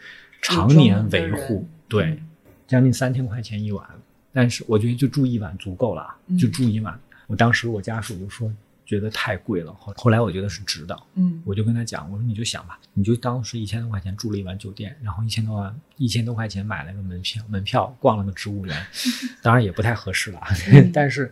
[0.41, 1.67] 常年维护。
[1.87, 2.29] 对，嗯
[2.67, 3.87] 将近三千块钱一晚，
[4.31, 6.99] 但是我觉得就住一晚足够了，嗯就住一晚。
[7.27, 8.51] 我当时我家属就说
[8.85, 18.85] 觉得太贵了，后后来我觉得是值的，嗯我就跟他讲，我说你就想吧，你就当时一千多块钱住了一晚酒店，然后一千多万一千多块钱买了个门票，门票逛了个植物园，
[19.41, 20.41] 当然也不太合适了，
[20.71, 21.31] 嗯 但是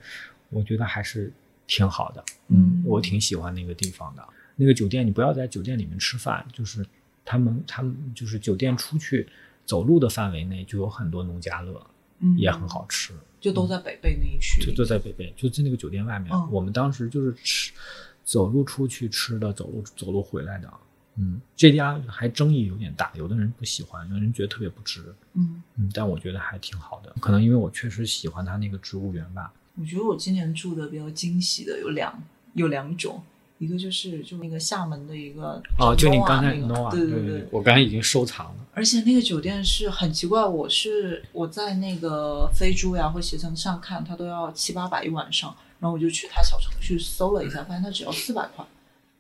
[0.50, 1.32] 我觉得还是
[1.68, 4.24] 挺好的，嗯我挺喜欢那个地方的。
[4.56, 6.86] 那个酒店你不要在酒店里面吃饭，就是
[7.26, 9.28] 他们他们就是酒店出去
[9.66, 11.86] 走路的范围内就有很多农家乐，
[12.22, 13.14] 嗯也很好吃。
[13.40, 16.32] 就都在北碚那一区里，就都在北碚，就在那个酒店外面。
[16.32, 17.74] 嗯我们当时就是吃，
[18.24, 20.72] 走路出去吃的，走路走路回来的。
[21.18, 25.02] 嗯，这家还争议有点大，有的人不喜欢，有的人觉得特别不值。
[25.34, 29.52] 嗯，嗯，但我觉得还挺好的，可能因为我确实喜欢它那个植物园吧。
[29.76, 32.22] 我觉得我今年住的比较惊喜的有两
[32.54, 33.22] 有两种，
[33.62, 38.56] 一个就是就那个厦门的一个哦，就你刚才那个对对对，我刚才已经收藏了。
[38.74, 48.66] 而且那个酒店是很奇怪，我是我在那个飞猪呀或携程上看，它都要七八百一晚上，然后我就去它小程序搜了一下，发现它只要四百块，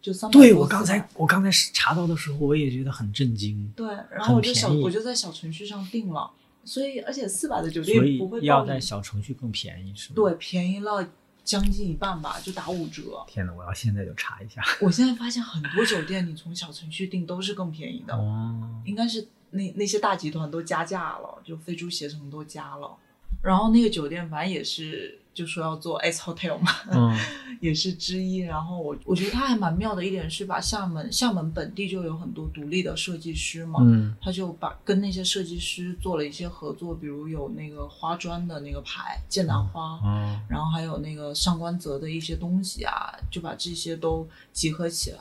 [0.01, 3.71] 就三百对我刚才我刚才查到的时候，我也觉得很震惊。
[3.75, 6.32] 对，然后我就小我就在小程序上订了，
[6.65, 11.08] 所以而且四百的酒店不会要在小程序更便宜是吗？，对便宜了
[11.43, 13.23] 将近一半吧，就打五折。
[13.27, 14.62] 天哪，我要现在就查一下。
[14.80, 22.97] 我现在发现很多酒店你从小程序订都是更便宜的，哦，应该是那那些大集团都加价了，就飞猪携程都加了。
[23.41, 27.17] 然后那个酒店反正也是就说要做 S Hotel 嘛，嗯
[27.62, 28.38] 也是之一。
[28.38, 45.20] 然后我我觉得它还蛮妙的一点是把厦门厦门本地就有很多独立的设计师嘛，嗯他就把跟那些设计师做了一些合作，比如有那个花砖的那个牌剑兰花，哦，然后还有那个上官泽的一些东西啊，就把这些都集合起来。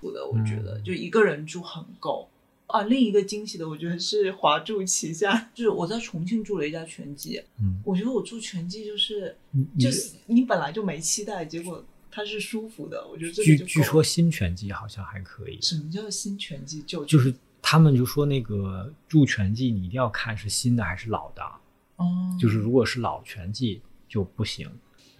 [0.00, 2.28] 我的我觉得就一个人住很够。
[2.66, 9.36] 啊，另一个惊喜的，我觉得是华住旗下，就是我在重庆住了一家拳击，嗯，我觉得我住拳击就是
[9.78, 16.82] 就是你本来就没期待，结果它是舒服的，我觉得这据据说新拳击好像还可以，什么叫新拳击？
[16.82, 21.42] 就就是他们就说那个住拳击你一定要看是新的还是老的，
[21.96, 24.70] 哦，就是如果是老拳击就不行。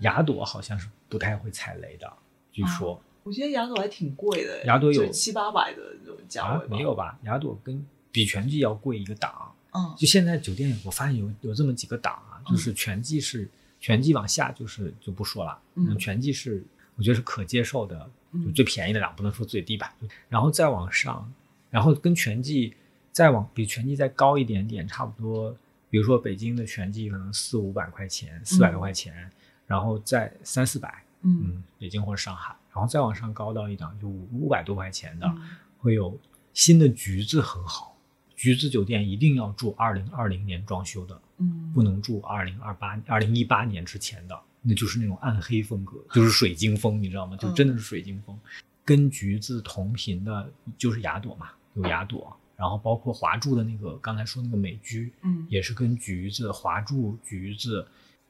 [0.00, 2.12] 雅朵好像是不太会踩雷的，
[2.50, 7.18] 据说、我觉得雅朵还挺贵的，雅朵有七八百的这种价啊位吧，没有吧？
[7.24, 9.52] 雅朵跟比全季要贵一个档。
[9.72, 13.48] 嗯就现在酒店我发现有有这么几个档啊，就是全季是
[13.80, 16.62] 全季往下就是就不说了，嗯全季是
[16.94, 19.92] 我觉得是可接受的，嗯就最便宜的档，不能说最低吧，
[20.28, 21.28] 然后再往上，
[21.70, 22.72] 然后跟全季
[23.10, 25.50] 再往比全季再高一点点，差不多，
[25.90, 29.28] 比如说北京的全季可能四五百块钱，四百多块钱，
[29.66, 35.42] 然后再三四百，嗯嗯，北京或者上海，然后再往上高到一档就五五百多块钱的，嗯
[35.78, 36.18] 会有
[36.52, 37.96] 新的橘子很好，
[38.34, 47.36] 橘子酒店一定要住二零二零年装修的，嗯不能住二零二八、二零一八年之前的，那就是那种暗黑风格，就是水晶风，你知道吗？
[47.36, 48.38] 就真的是水晶风。
[48.84, 57.86] 跟橘子同频的就是雅朵嘛，有雅朵，然后包括华住的那个刚才说那个美居，嗯也是跟橘子、华住、橘子、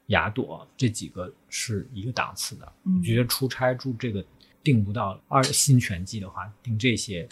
[0.06, 2.72] 雅朵这几个是一个档次的。
[2.84, 4.24] 嗯我觉得出差住这个
[4.64, 7.28] 订不到二新全季的话，订这些，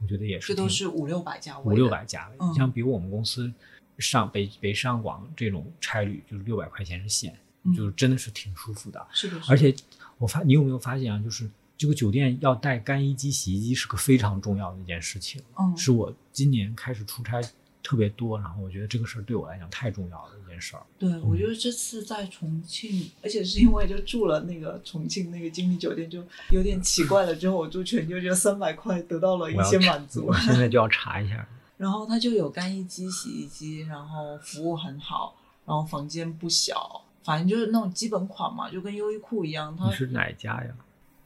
[0.00, 2.36] 我觉得也是这都是五六百价位，五六，百价位。
[2.38, 3.50] 嗯像比如我们公司
[3.98, 9.06] 上北北上广这种差旅，就是六百块钱是线，嗯就是真的是挺舒服的。
[9.10, 9.74] 是的，是的而且
[10.18, 11.18] 我发，你有没有发现啊？
[11.24, 17.40] 就是这个酒店要带干衣机、洗衣机是个非常重要的一件事情，嗯是我今年开始出差
[17.84, 20.82] 特别多，然后我觉得这个事儿对我来讲太重要了一件事儿。
[20.98, 27.36] 对，嗯我觉得这次在重庆，而且是因为就住了那个重庆那个精品酒店，就有点奇怪了。
[27.36, 31.46] 之后我住全就觉得三百块得到了一些满足我，现在就要查一下。
[31.76, 39.76] 然后它就有干衣机、洗衣机，然后服务很好，然后房间不小，反正就是那种基本款嘛，就跟优衣库一样。
[39.76, 40.70] 它你是哪家呀？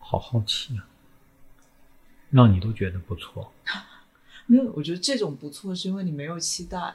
[0.01, 0.88] 好好奇啊，
[2.31, 3.53] 让你都觉得不错
[4.49, 6.95] 没有，我觉得这种不错，是因为你没有期待。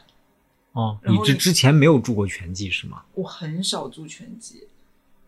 [0.73, 0.99] 哦。
[1.05, 3.03] 你之前没有住过全季是吗？
[3.13, 4.67] 我很少住全季，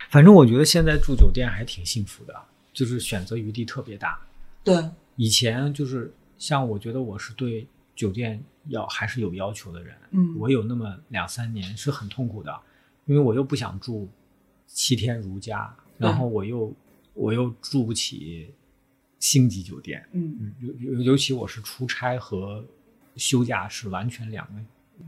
[0.09, 2.33] 反正我觉得现在住酒店还挺幸福的，
[2.73, 4.19] 就是选择余地特别大。
[4.63, 12.59] 对，以前就是像我觉得我是对酒店要还是有要求的人，嗯我有那么两三年是很痛苦的，
[13.05, 14.09] 因为我又不想住
[14.65, 16.73] 七天如家，然后我又
[17.13, 18.49] 我又住不起
[19.25, 22.63] 星级酒店，嗯嗯尤尤尤其我是出差和
[23.15, 24.53] 休假是完全两个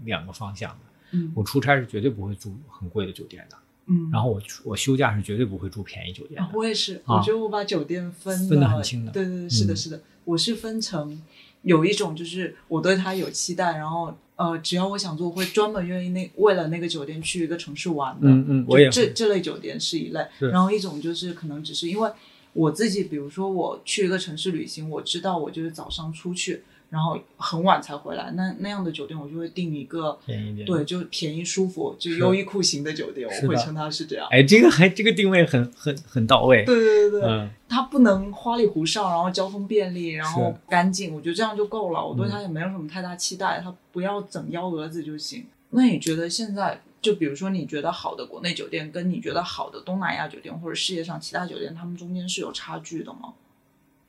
[0.06, 0.78] 两个方向的。
[1.12, 6.58] 嗯我出差是绝对不会住很贵的酒店的，嗯，然后我我休假是绝对不会住便宜酒店啊的。
[6.58, 11.22] 我也是，啊我觉得我把酒店分分得很清的对对对，是的，嗯是的，我是分成
[11.62, 18.28] 有一种就是我对它有期待，然后呃，只要我想做，我会专门愿意那为了那个酒店去一个城市玩的。
[18.28, 22.12] 嗯嗯，我也这这类酒店是一类，然后一种就是可能只是因为
[22.58, 30.18] 我自己，比如说我去一个城市旅行，我知道我就是早上出去，然后很晚才回来，那那样的酒店我就会订一个。
[30.26, 30.66] 便宜点。
[30.66, 34.28] 对，就便宜舒服，就是优衣库型的酒店，我会称它是这样。
[34.32, 36.66] 哎，这个还这个定位很很很到位。
[36.66, 42.04] 对对对对，嗯，它不能花里胡哨，然后交通便利，然后干净，我觉得这样就够了。
[42.04, 45.46] 我对嗯它也没有什么太大期待，它不要整幺蛾子就行。
[45.70, 53.34] 那你觉得现在，就比如说你觉得好的国内酒店，跟你觉得好的东南亚酒店或者世界上其他酒店，他们中间是有差距的吗？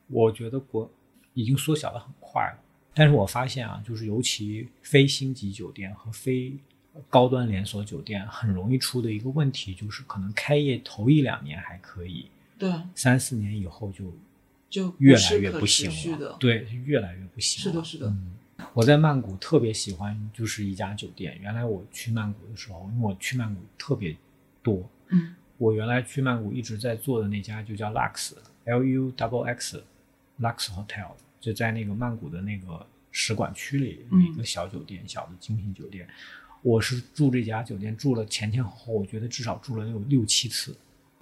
[0.09, 0.91] 我觉得国
[1.35, 2.59] 已经缩小的很快了，
[2.95, 6.55] 但是我发现啊，就是尤其非星级酒店和非
[7.11, 12.27] 高端连锁酒店，很容易出的一个问题就是，可能开业头一两年还可以，
[12.59, 14.13] 对，三四年以后就
[14.69, 16.37] 就越来越不行了。
[16.41, 17.71] 对，越来越不行了。
[17.71, 18.33] 是的是的嗯，
[18.75, 21.37] 我在曼谷特别喜欢就是一家酒店。
[21.41, 24.17] 原来我去曼谷的时候，因为我去曼谷特别
[24.63, 31.11] 多，嗯我原来去曼谷一直在做的那家就叫 Lux，L U double X，Lux Hotel，
[31.41, 36.07] 就在那个曼谷的那个使馆区里有一个小酒店，小的精品酒店。
[36.63, 40.77] 我是住这家酒店住了前前后后，我觉得至少住了有六七次，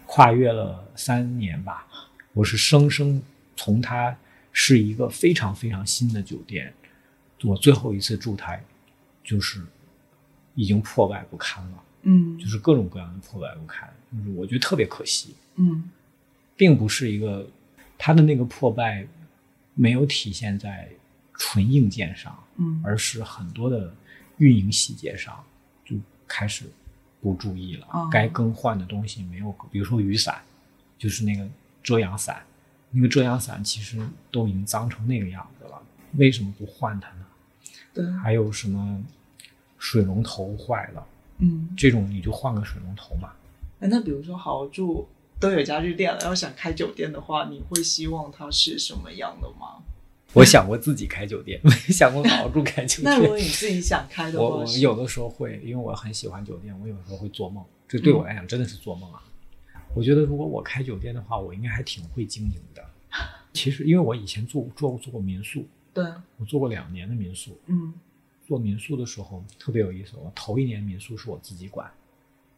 [0.04, 1.86] 跨越了三年吧。
[2.34, 3.22] 我是生生
[3.56, 4.14] 从它
[4.52, 6.72] 是一个非常非常新的酒店，
[7.42, 8.62] 我最后一次住台，
[9.22, 9.60] 就是
[10.54, 15.34] 已经破败不堪了，嗯就是各种各样的破败不堪，就是我觉得特别可惜。
[15.56, 15.90] 嗯
[16.56, 17.46] 并不是一个
[17.98, 19.06] 它的那个破败
[19.74, 20.88] 没有体现在
[21.34, 23.94] 纯硬件上，嗯而是很多的
[24.38, 25.44] 运营细节上
[25.84, 25.94] 就
[26.26, 26.64] 开始
[27.20, 27.86] 不注意了。
[27.90, 30.40] 哦该更换的东西没有，比如说雨伞，
[30.96, 31.46] 就是那个
[31.82, 32.42] 遮阳伞，
[32.90, 35.82] 那个遮阳伞其实都已经脏成那个样子了，
[36.14, 37.25] 为什么不换它呢？
[37.96, 39.02] 对，还有什么
[39.78, 41.06] 水龙头坏了，
[41.38, 41.70] 嗯。
[41.74, 43.32] 这种你就换个水龙头嘛。
[43.80, 45.08] 哎，那比如说好住
[45.40, 49.82] 都有家具店了，要想开酒店的话，你会希望它是什么样的吗？
[50.34, 53.04] 我想过自己开酒店， 没想过好好住开酒店。
[53.04, 59.22] 那如果你自己想开的话，我我有的时候会，因为我很喜欢酒店，我有时候会做梦，这对我来讲真的是做梦啊。
[59.94, 62.84] 我觉得如果我开酒店的话，我应该还挺会经营的。
[63.54, 65.66] 其实，因为我以前做做过做过民宿，
[65.96, 67.58] 对，我做过两年的民宿。
[67.66, 67.94] 嗯
[68.46, 71.90] 做民宿的时候特别有意思，我头一年民宿是我自己管，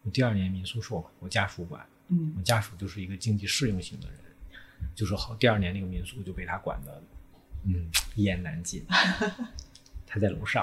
[0.03, 4.19] 我第二年民宿是我我家属管，嗯我家属就是一个经济适用型的人，
[4.95, 7.03] 就是好第二年那个民宿就被他管的，
[7.65, 8.85] 嗯，一言难尽。
[10.05, 10.63] 他在楼上，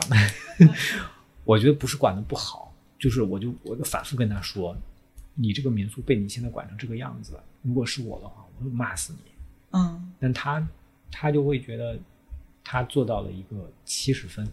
[1.46, 4.78] 我觉得不是管的不好，就是我就我就反复跟他说，
[5.34, 9.32] 你这个民宿被你现在管成这个样子，如果是我的话，我会骂死你。
[9.72, 10.68] 嗯但他
[11.12, 12.00] 他就会觉得
[12.66, 14.46] 他做到了一个七十分，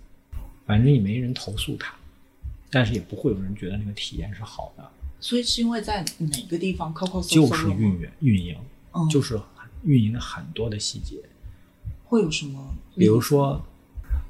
[0.64, 1.92] 反正也没人投诉他，
[2.70, 4.88] 但是也不会有人觉得那个体验是好的，
[5.18, 8.56] 所以是因为在哪个地方 Coco 就是运营运营，
[8.92, 9.40] 嗯，就是
[9.82, 11.16] 运营了很多的细节，
[12.04, 12.74] 会有什么？
[12.94, 13.60] 比如说。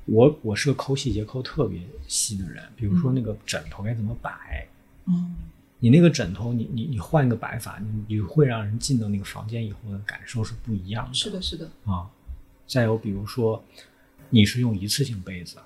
[0.07, 4.67] 我我是个抠细节抠特别细的人，比如说那个枕头该怎么摆，
[5.07, 5.37] 嗯。
[5.79, 11.15] 你那个枕头你你你换一个摆法，你你会让人进到那个房间以后的感受是不一样的。
[11.15, 12.11] 是的，是的，啊，
[12.67, 13.63] 再有比如说，
[14.31, 15.57] 你是用一次性杯子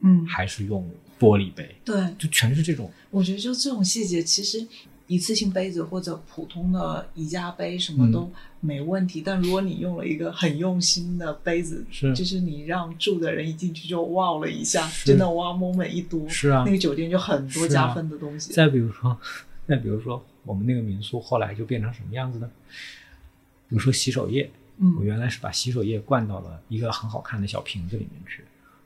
[0.00, 0.88] 嗯，还是用
[1.18, 2.90] 玻璃杯，对，就全是这种。
[3.10, 4.66] 我觉得就这种细节，其实
[5.06, 8.30] 一次性杯子或者普通的宜家杯什么都
[8.60, 18.52] 没问题，但如果你用了一个很用心的杯子，是就是你让住的人一进去就哇了一下，真的哇 moment 一多，是啊那个酒店就很多加分的东西。
[18.52, 19.18] 再比如说，
[19.66, 22.50] 再比如说，我们那个民宿后来就变成什么样子呢？
[23.68, 24.50] 比如说洗手液，
[24.80, 28.42] 我嗯原来是把洗手液灌到了一个很好看的小瓶子里面去，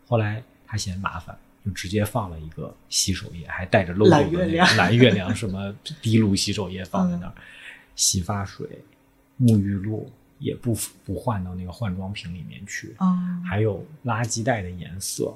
[0.07, 5.73] 后来他嫌麻烦，就直接放了一个洗手液，还带着 logo 的那个蓝月亮蓝月亮什么
[6.03, 7.35] 滴露洗手液放在那儿，
[7.95, 8.67] 洗发水、
[9.41, 15.33] 沐浴露也不不换到那个换装瓶里面去，嗯还有垃圾袋的颜色，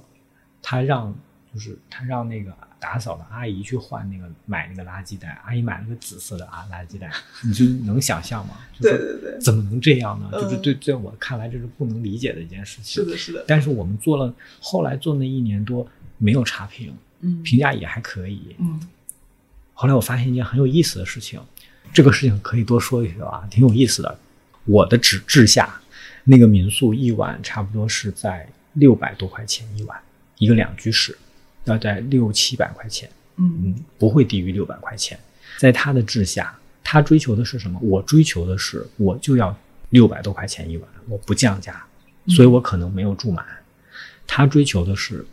[0.61, 1.15] 他让
[1.55, 7.11] 就是他让那个打扫的阿姨去换那个买那个垃圾袋，阿姨买了个紫色的啊垃圾袋，
[7.45, 8.55] 你就能想象吗？
[8.79, 10.31] 就是对对对，怎么能这样呢？
[10.33, 13.05] 嗯就是对在我看来这是不能理解的一件事情。
[13.05, 15.87] 是的，是的，但是我们做了，后来做那一年多
[16.19, 18.55] 没有差评，嗯评价也还可以。
[18.59, 18.81] 嗯
[19.75, 21.41] 后来我发现一件很有意思的事情，
[21.93, 24.19] 这个事情可以多说一说啊，挺有意思的。
[24.65, 25.81] 我的指治下，
[26.25, 29.97] 那个民宿一晚差不多是在六百多块钱一晚，
[30.39, 31.17] 一个两居室，
[31.71, 35.19] 要在六七百块钱，嗯嗯，不会低于六百块钱。
[35.59, 37.79] 在他的治下，他追求的是什么？
[37.83, 39.57] 我追求的是，我就要
[39.91, 41.85] 六百多块钱一晚，我不降价，
[42.29, 43.45] 所以我可能没有住满。
[44.27, 45.27] 他追求的是，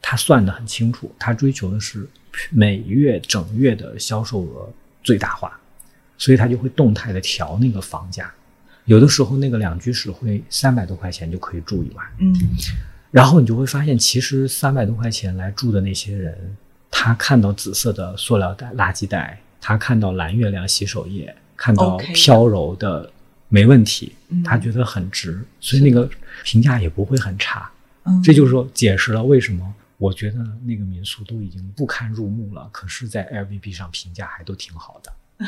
[0.00, 2.08] 他算得很清楚，他追求的是
[2.50, 4.70] 每月整月的销售额
[5.02, 5.58] 最大化，
[6.18, 8.32] 所以他就会动态的调那个房价。
[8.84, 12.34] 有的时候那个两居室会三百多块钱就可以住一晚，嗯
[13.12, 16.56] 然后你就会发现，其实三百多块钱来住的那些人，
[16.90, 23.08] 他看到紫色的塑料袋、垃圾袋，他看到蓝月亮洗手液，看到飘柔的
[23.48, 26.08] 没问题嗯，他觉得很值，所以那个
[26.42, 27.70] 评价也不会很差。
[28.04, 35.46] 嗯，这就是说解释了为什么我觉得那个民宿都已经不堪入目了，可是，在 Airbnb 上评价还都挺好的。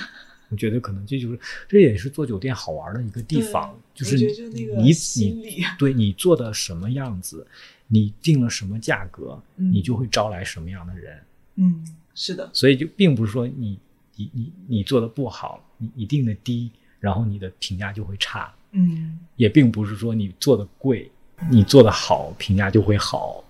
[0.50, 1.38] 我觉得可能这就是
[1.68, 7.46] 这也是做酒店好玩的一个地方，就是你你对你做的什么样子，
[7.88, 11.22] 你定了什么价格，嗯你就会招来什么样的人。
[11.56, 11.84] 嗯
[12.14, 13.78] 是的，所以就并不是说你
[14.16, 16.70] 你你你做的不好，你你定的低，
[17.00, 21.10] 然后你的评价就会差，嗯也并不是说你做的贵，
[21.50, 23.42] 你做的好，评价就会好。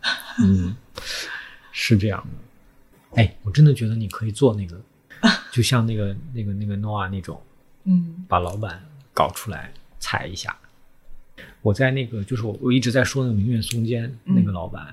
[0.42, 0.74] 嗯，
[1.72, 3.22] 是这样的。
[3.22, 4.80] 哎，我真的觉得你可以做那个，
[5.54, 7.40] 就像那个那个那个 Noah 那种，
[7.84, 8.24] 嗯。
[8.26, 8.82] 把老板
[9.12, 10.56] 搞出来踩一下，
[11.62, 14.92] 我在那个就是我我一直在说那个明月松间那个老板，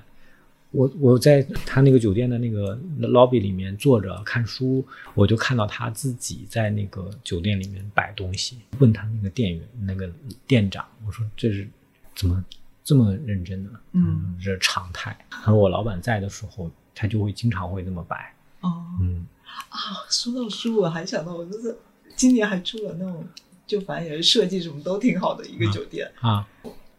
[0.70, 10.08] 我我在他那个酒店的那个 lobby 里面坐着看书，我就看到他自己在那个酒店里面摆东西，问他那个店员那个
[10.46, 11.68] 店长，我说这是
[12.14, 12.44] 怎么
[12.84, 13.70] 这么认真呢？
[13.94, 15.16] 嗯，这是常态。
[15.28, 18.32] 他说我老板在的时候，他就会经常会这么摆。
[18.60, 18.86] 哦。
[19.00, 19.26] 嗯，
[19.68, 21.76] 啊，说到书，我还想到，我就是
[22.14, 23.26] 今年还出了那种，
[23.66, 26.10] 就反正也是设计什么都挺好的一个酒店。
[26.20, 26.44] 啊，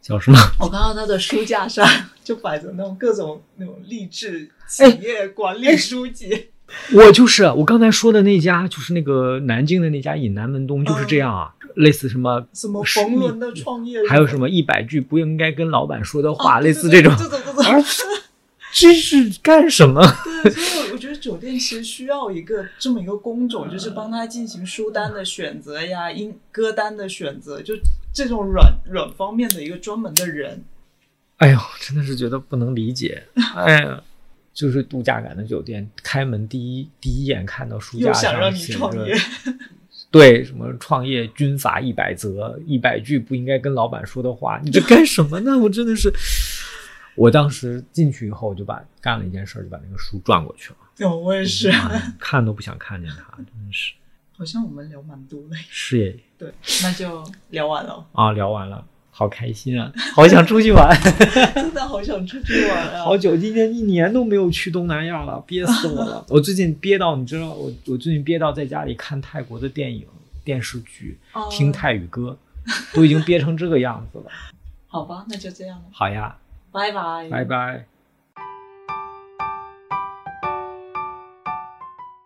[0.02, 0.38] 叫什么？
[0.60, 1.88] 我看到他的书架上
[2.24, 6.50] 就摆着那种各种那种励志企业管理书籍。
[6.94, 17.14] 我就是我刚才说的那家，就是那个南京的那家尹南门东，就是这样啊，类似什么什么冯仑的创业，还有什么一百句不应该跟老板说的话，啊类似这种。
[17.18, 17.84] 这种这种。
[18.74, 20.02] 啊这是干什么？
[20.44, 27.76] 对，所以我觉得酒店其实需要一个这么一个工种，就是帮他进行书单的选择呀、音歌单的选择，就
[28.12, 30.64] 这种软软方面的一个专门的人。
[31.38, 33.24] 哎呦，真的是觉得不能理解。
[33.56, 34.02] 哎呀，
[34.54, 39.16] 就是度假感的酒店，开门第一第一眼看到书架又想让你上写着创业，
[40.10, 45.58] 对什么创业军阀一百则，一百句不应该跟老板说的话，你这干什么呢？
[45.58, 46.12] 我真的是，
[47.16, 51.72] 我当时进去以后，我就把干了一件事，就把那个书转过去了，对我也是，
[52.20, 53.94] 看都不想看见它，真的是
[54.36, 55.56] 好像我们聊蛮多的。
[55.70, 56.52] 是耶 对，
[56.82, 60.90] 那就聊完了，啊，聊完了，好开心啊，好想出去玩。
[61.54, 63.04] 真的好想出去玩啊！
[63.06, 66.26] 好久，今年一年都没有去东南亚了，憋死我了。
[66.30, 70.08] 我最近憋到，你知道，我我最近憋到在家里看泰国的电影、
[70.44, 72.36] 电视剧，哦听泰语歌，
[72.92, 74.26] 都已经憋成这个样子了。
[74.88, 76.36] 好吧，那就这样了，好呀，
[76.74, 77.86] 拜拜，拜拜。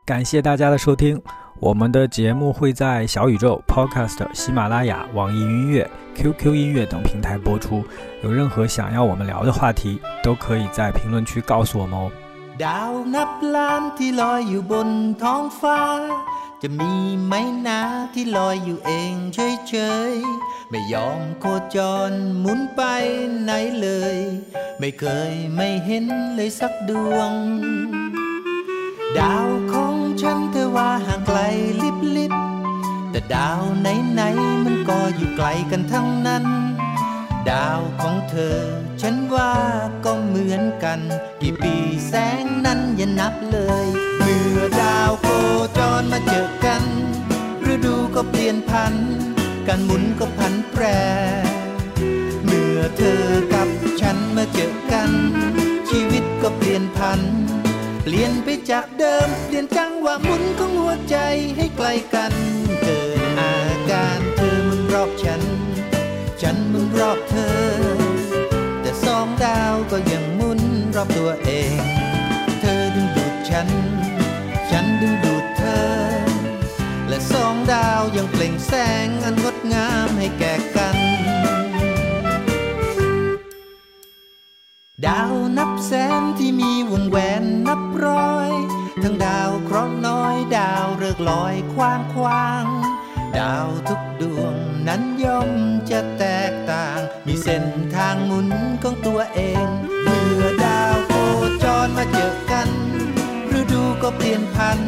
[0.05, 1.21] 感谢大家的收听，
[1.59, 7.83] 我们的节目会在小宇宙、Podcast、喜马拉雅、网易云音乐、QQ 音乐等平台播出。
[8.23, 12.09] 有任何想要我们聊的话题，都可以在评论区告诉我们哦。
[12.63, 14.89] ดาวนับล้านที่ลอยอยู่บน
[15.23, 15.81] ท้องฟ้า
[16.61, 16.93] จะมี
[17.25, 17.33] ไหม
[17.67, 17.81] นะ
[18.13, 19.75] ที่ลอยอยู่เองเฉ
[20.09, 21.45] ยๆ ไม่ยอมโค
[21.75, 21.77] จ
[22.09, 22.81] รหมุนไป
[23.43, 23.51] ไหน
[23.81, 24.17] เลย
[24.79, 26.05] ไม่เคยไม่เห็น
[26.35, 27.31] เลยสักดวง
[29.19, 31.39] ดาวของฉันเธอว่าห่างไกล
[31.83, 36.45] ลิบลิบๆแต่ดาวไหนๆมันก็อยู่ไกลกันทั้งนั้น
[37.51, 38.59] ดาวของเธอ
[39.01, 39.53] ฉันว่า
[40.05, 40.99] ก็เหมือนกัน
[41.41, 41.75] กี่ปี
[42.07, 43.85] แสงนั้นอย่านับเลย
[44.17, 45.27] เมื่อดาวโค
[45.77, 46.83] จรมาเจอกัน
[47.73, 48.93] ฤดูก็เปลี่ยนพัน
[49.67, 50.83] การหมุนก็พันแปร
[52.43, 53.23] เมื่อเธอ
[53.53, 53.69] กับ
[54.01, 55.11] ฉันมาเจอกัน
[55.89, 57.21] ชีวิตก็เปลี่ยนพัน
[58.03, 61.17] เปลี่ยนไปจากเดิม เปลี่ยนจังหวะหมุนของหัวใจ
[61.57, 62.33] ให้ไกลกัน
[62.81, 63.55] เกิดอา
[63.89, 65.41] การเธอมุนรอบฉัน
[66.99, 67.59] รอบเธอ
[68.81, 70.61] แต่สองดาวก็ยังมุน
[70.95, 71.79] รอบตัวเอง
[72.59, 73.69] เธอดึงดูดฉัน
[74.69, 75.87] ฉันดึงดูดเธอ
[77.09, 78.73] และสองดาวยังเปล่งแส
[79.05, 80.97] งอันงดงามให้แก่กัน
[85.07, 88.51] ดาวนับแสนที่มีวงแหวนนับร้อย
[89.03, 92.65] ทั้งดาวเคราะห์น้อยดาวเริกลอยคว้างคว้าง
[93.37, 94.55] ดาวทุกดวง
[94.87, 95.51] นั้นย่อม
[95.91, 95.99] จะ
[97.49, 98.49] เส้นทางหมุน
[98.83, 99.67] ของตัวเอง
[100.03, 101.13] เมื่อดาวโค
[101.63, 102.69] จรมาเจอกัน
[103.59, 104.79] ฤดูก็เปลี่ยนพัน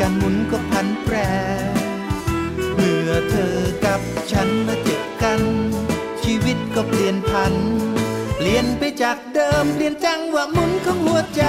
[0.00, 1.16] การหมุนก็พันแปร
[2.74, 4.00] เมื่อเธอกับ
[4.32, 5.40] ฉันมาเจอกัน
[6.22, 7.54] ชีวิตก็เปลี่ยนพัน
[8.36, 11.44] เปลี่ยนไปจากเดิมเปลี่ยนจังหวะหมุนของหัวใจ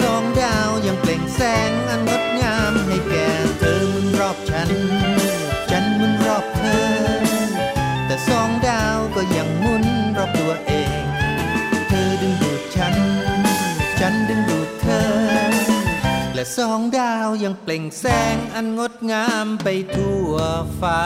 [0.00, 3.28] สองดาวยังเปล่งแสงอันงดงามให้แก่
[3.58, 4.70] เธอหมุนรอบฉัน
[5.70, 6.86] ฉันหมุนรอบเธอ
[8.06, 9.84] แต่สองดาวก็ยังหมุน
[10.16, 11.04] รอบตัวเอง
[11.88, 12.94] เธอดึงดูดฉัน
[13.98, 15.10] ฉันดึงดูดเธอ
[16.34, 20.34] และสองดาวยังเปล่งแสงอันงดงามไปทั่ว
[20.80, 21.02] ฟ้า